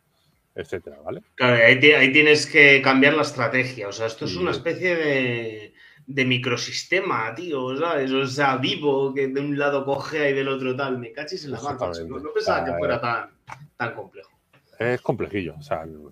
[0.56, 1.22] etcétera, ¿vale?
[1.36, 3.88] Claro, ahí, tienes que cambiar la estrategia.
[3.88, 5.74] O sea, esto es una especie de,
[6.08, 8.12] de, microsistema, tío, ¿sabes?
[8.12, 10.98] O sea, vivo, que de un lado coge y del otro tal.
[11.00, 11.92] Me cachis en la mano.
[12.08, 13.30] No, pensaba que fuera tan,
[13.78, 14.32] tan complejo.
[14.80, 16.06] Es complejillo, o sea, mm,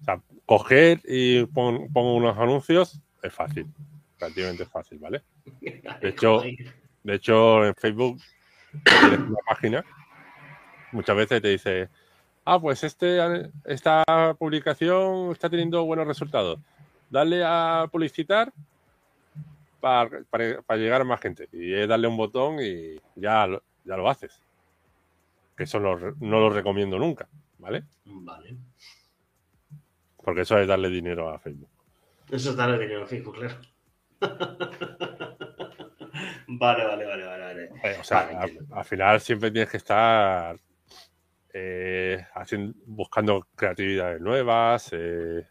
[0.00, 3.66] o sea coger y pongo unos anuncios es fácil,
[4.18, 5.22] relativamente fácil, ¿vale?
[6.00, 6.42] De hecho,
[7.02, 8.20] de hecho, en Facebook
[8.84, 9.84] tienes una página,
[10.92, 11.88] muchas veces te dice,
[12.44, 13.18] ah, pues este,
[13.64, 14.04] esta
[14.38, 16.58] publicación está teniendo buenos resultados.
[17.10, 18.52] Dale a publicitar
[19.80, 21.48] para, llegar a más gente.
[21.52, 23.48] Y es darle un botón y ya,
[23.84, 24.40] ya lo haces.
[25.56, 27.28] Que eso no lo recomiendo nunca,
[27.58, 27.84] ¿vale?
[28.04, 28.56] Vale.
[30.22, 31.70] Porque eso es darle dinero a Facebook.
[32.30, 33.54] Eso es darle dinero a Facebook, claro.
[36.48, 37.70] vale, vale, vale, vale.
[37.84, 40.56] Eh, o sea, al, final siempre tienes que estar
[41.52, 45.46] eh, haciendo, buscando creatividades nuevas, eh,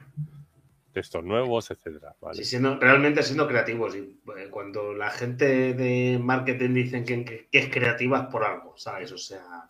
[0.96, 2.16] textos nuevos, etcétera.
[2.42, 3.98] siendo, realmente siendo creativos.
[3.98, 4.18] Y,
[4.50, 9.12] cuando la gente de marketing dicen que, es creativa es por algo, ¿sabes?
[9.12, 9.70] O sea,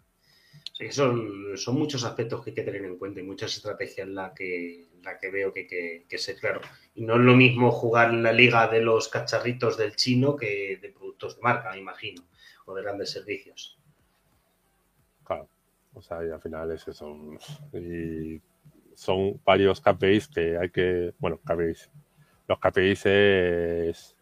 [0.91, 4.33] son, son muchos aspectos que hay que tener en cuenta y muchas estrategias en las
[4.33, 6.61] que la que veo que que, que, ser claro.
[6.93, 10.77] Y no es lo mismo jugar en la liga de los cacharritos del chino que
[10.79, 12.23] de productos de marca, me imagino,
[12.65, 13.79] o de grandes servicios.
[15.23, 15.49] Claro,
[15.95, 17.17] o sea, y al final es eso.
[17.73, 18.39] Y
[18.95, 21.91] son varios KPIs que hay que, bueno, KPIs.
[22.47, 24.15] Los KPIs es,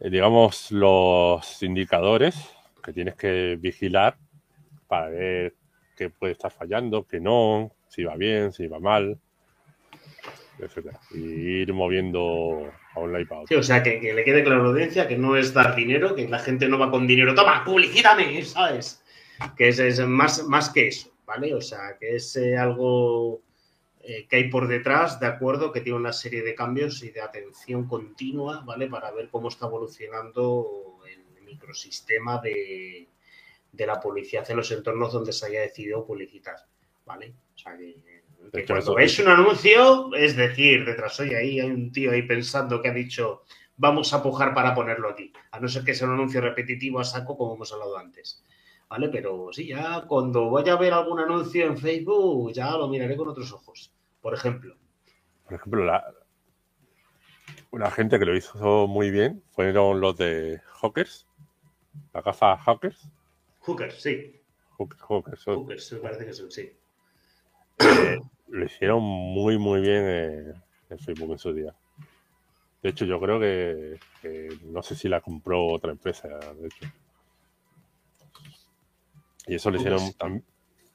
[0.00, 2.36] eh, digamos, los indicadores
[2.82, 4.16] que tienes que vigilar
[4.86, 5.54] para ver
[5.96, 9.18] qué puede estar fallando, qué no, si va bien, si va mal,
[10.58, 11.00] etcétera.
[11.12, 13.46] Y ir moviendo a un para otro.
[13.48, 16.14] Sí, o sea, que, le quede claro a la audiencia que no es dar dinero,
[16.14, 19.02] que la gente no va con dinero, toma, publicítame, ¿sabes?
[19.56, 21.54] Que es, más, más que eso, ¿vale?
[21.54, 23.42] O sea, que es eh, algo
[24.00, 27.20] eh, que hay por detrás, de acuerdo, que tiene una serie de cambios y de
[27.20, 28.88] atención continua, ¿vale?
[28.88, 33.06] Para ver cómo está evolucionando el microsistema de,
[33.70, 36.56] de la publicidad en los entornos donde se haya decidido publicitar.
[37.08, 37.34] ¿vale?
[37.54, 37.96] O sea, que,
[38.52, 42.80] que cuando veis un anuncio, es decir, detrás hoy ahí hay un tío ahí pensando
[42.80, 43.42] que ha dicho
[43.76, 47.04] vamos a pujar para ponerlo aquí, a no ser que sea un anuncio repetitivo a
[47.04, 48.44] saco como hemos hablado antes.
[48.88, 49.08] ¿Vale?
[49.10, 53.28] Pero sí, ya cuando vaya a ver algún anuncio en Facebook, ya lo miraré con
[53.28, 53.92] otros ojos.
[54.20, 54.74] Por ejemplo.
[55.44, 56.04] Por ejemplo, la,
[57.70, 61.26] una gente que lo hizo muy bien fueron los de Hawkers,
[62.14, 63.08] la gafa Hawkers.
[63.60, 64.40] Hookers, sí.
[64.76, 66.72] Hookers, Hookers, me parece que son, sí.
[67.80, 68.18] Eh,
[68.48, 70.54] lo hicieron muy, muy bien
[70.88, 71.74] en Facebook en su día.
[72.82, 73.98] De hecho, yo creo que,
[74.64, 76.86] no sé si la compró otra empresa, de hecho.
[79.48, 80.00] Y eso le hicieron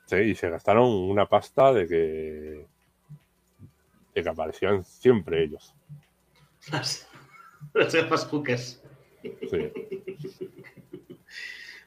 [0.05, 2.67] sí, y se gastaron una pasta de que
[4.13, 5.73] de que aparecían siempre ellos.
[6.71, 7.07] Las,
[7.73, 8.81] las hookers.
[9.21, 9.71] Sí.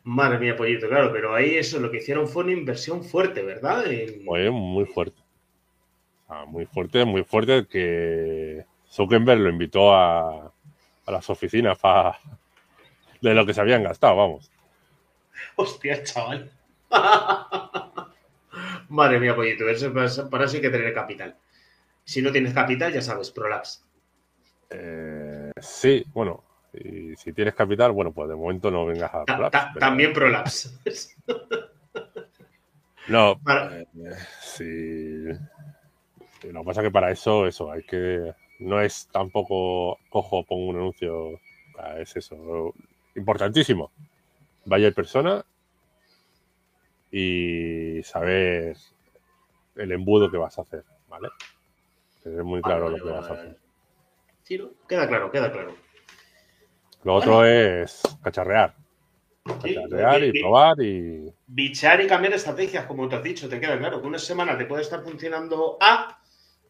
[0.04, 3.84] Madre mía, pollito, claro, pero ahí eso lo que hicieron fue una inversión fuerte, ¿verdad?
[4.24, 5.20] Fue muy fuerte.
[6.46, 10.52] muy fuerte, muy fuerte que Zuckerberg lo invitó a,
[11.06, 12.18] las oficinas para
[13.20, 14.50] de lo que se habían gastado, vamos.
[15.56, 16.55] Hostia, chaval.
[18.88, 21.36] Madre mía, pollito, eso, para eso hay que tener capital.
[22.05, 23.84] Si no tienes capital, ya sabes, prolaps.
[24.70, 29.78] Eh, sí, bueno, y si tienes capital, bueno, pues de momento no vengas a prolaps.
[29.78, 30.80] También prolaps.
[33.09, 33.40] no,
[33.72, 33.86] eh,
[34.40, 35.24] sí.
[36.44, 40.68] Lo que pasa es que para eso, eso, hay que no es tampoco cojo, pongo
[40.68, 41.40] un anuncio,
[41.99, 42.72] es eso,
[43.14, 43.90] importantísimo.
[44.64, 45.44] Vaya persona
[47.18, 48.76] y saber
[49.74, 51.28] el embudo que vas a hacer, ¿vale?
[52.22, 53.56] Tener muy claro lo que vas a hacer.
[54.42, 55.74] Sí, queda claro, queda claro.
[57.04, 58.74] Lo otro es cacharrear.
[59.44, 61.32] Cacharrear y probar y.
[61.46, 64.02] Bichar y cambiar estrategias, como te has dicho, te queda claro.
[64.02, 66.20] Que una semana te puede estar funcionando A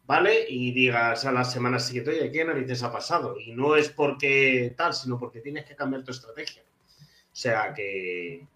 [0.05, 0.45] ¿vale?
[0.47, 3.37] Y digas a la semana siguiente, oye, ¿qué narices ha pasado?
[3.37, 6.63] Y no es porque tal, sino porque tienes que cambiar tu estrategia.
[6.63, 8.47] O sea que,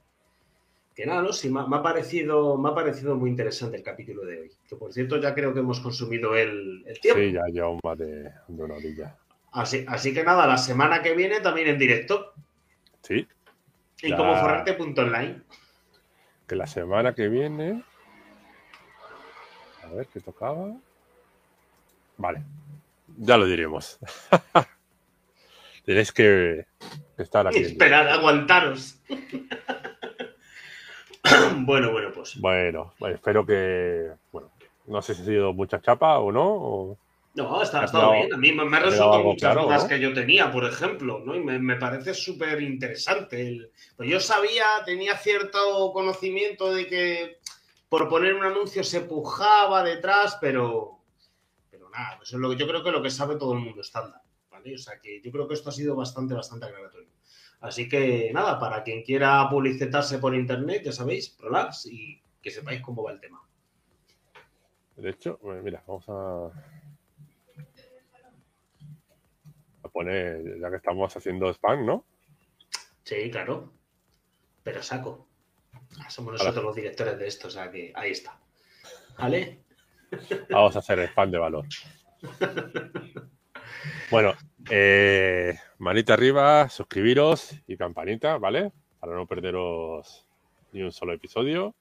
[1.01, 1.33] que nada, ¿no?
[1.33, 4.51] Sí, me, ha parecido, me ha parecido muy interesante el capítulo de hoy.
[4.69, 7.19] Que por cierto, ya creo que hemos consumido el, tiempo.
[7.19, 9.17] Sí, ya lleva más de, una orilla.
[9.51, 12.33] Así, así que nada, la semana que viene también en directo.
[13.01, 13.27] Sí.
[14.03, 15.41] Y como forrarte.online.
[16.47, 17.83] Que la semana que viene.
[19.83, 20.71] A ver, ¿qué tocaba?
[22.17, 22.43] Vale,
[23.17, 23.97] ya lo diremos.
[25.83, 26.67] Tenéis que
[27.17, 27.57] estar aquí.
[27.57, 29.01] Esperar, aguantaros.
[31.65, 32.39] bueno, bueno, pues.
[32.39, 34.11] Bueno, espero que.
[34.31, 34.51] Bueno,
[34.87, 36.97] no sé si ha sido mucha chapa o no.
[37.33, 38.33] No, ha estado, bien.
[38.33, 41.33] A mí me, ha resuelto muchas dudas que yo tenía, por ejemplo, ¿no?
[41.33, 43.69] Y me, parece súper interesante.
[43.95, 47.37] Pues yo sabía, tenía cierto conocimiento de que
[47.87, 51.01] por poner un anuncio se pujaba detrás, pero
[51.91, 54.21] nada, eso es lo que yo creo que lo que sabe todo el mundo estándar,
[54.49, 54.73] ¿vale?
[54.75, 57.09] O sea que yo creo que esto ha sido bastante, bastante aclaratorio.
[57.61, 62.81] Así que nada, para quien quiera publicitarse por internet, ya sabéis, Prolaps y que sepáis
[62.81, 63.39] cómo va el tema.
[64.95, 66.47] De hecho, mira, vamos a,
[69.83, 72.05] a poner, ya que estamos haciendo spam, ¿no?
[73.03, 73.71] Sí, claro.
[74.63, 75.27] Pero saco.
[76.09, 78.39] Somos nosotros los directores de esto, o sea que ahí está.
[79.19, 79.63] ¿Vale?
[80.49, 81.65] Vamos a hacer spam de valor.
[84.09, 84.33] Bueno,
[84.69, 88.71] eh, manita arriba, suscribiros y campanita, ¿vale?
[88.99, 90.25] Para no perderos
[90.71, 91.73] ni un solo episodio.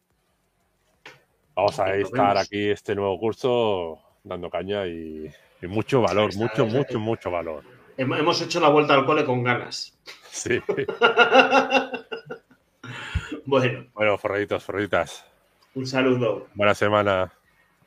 [1.55, 5.31] Vamos a estar aquí este nuevo curso dando caña y,
[5.63, 7.65] mucho valor, mucho, mucho, mucho valor.
[7.97, 9.97] Hemos hecho la vuelta al cole con ganas.
[10.33, 10.61] Sí.
[13.45, 13.87] bueno.
[13.95, 15.27] Bueno, forraditos, forraditas.
[15.75, 16.47] Un saludo.
[16.55, 17.33] Buena semana.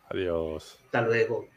[0.09, 0.78] Adiós.
[0.84, 1.47] Hasta luego.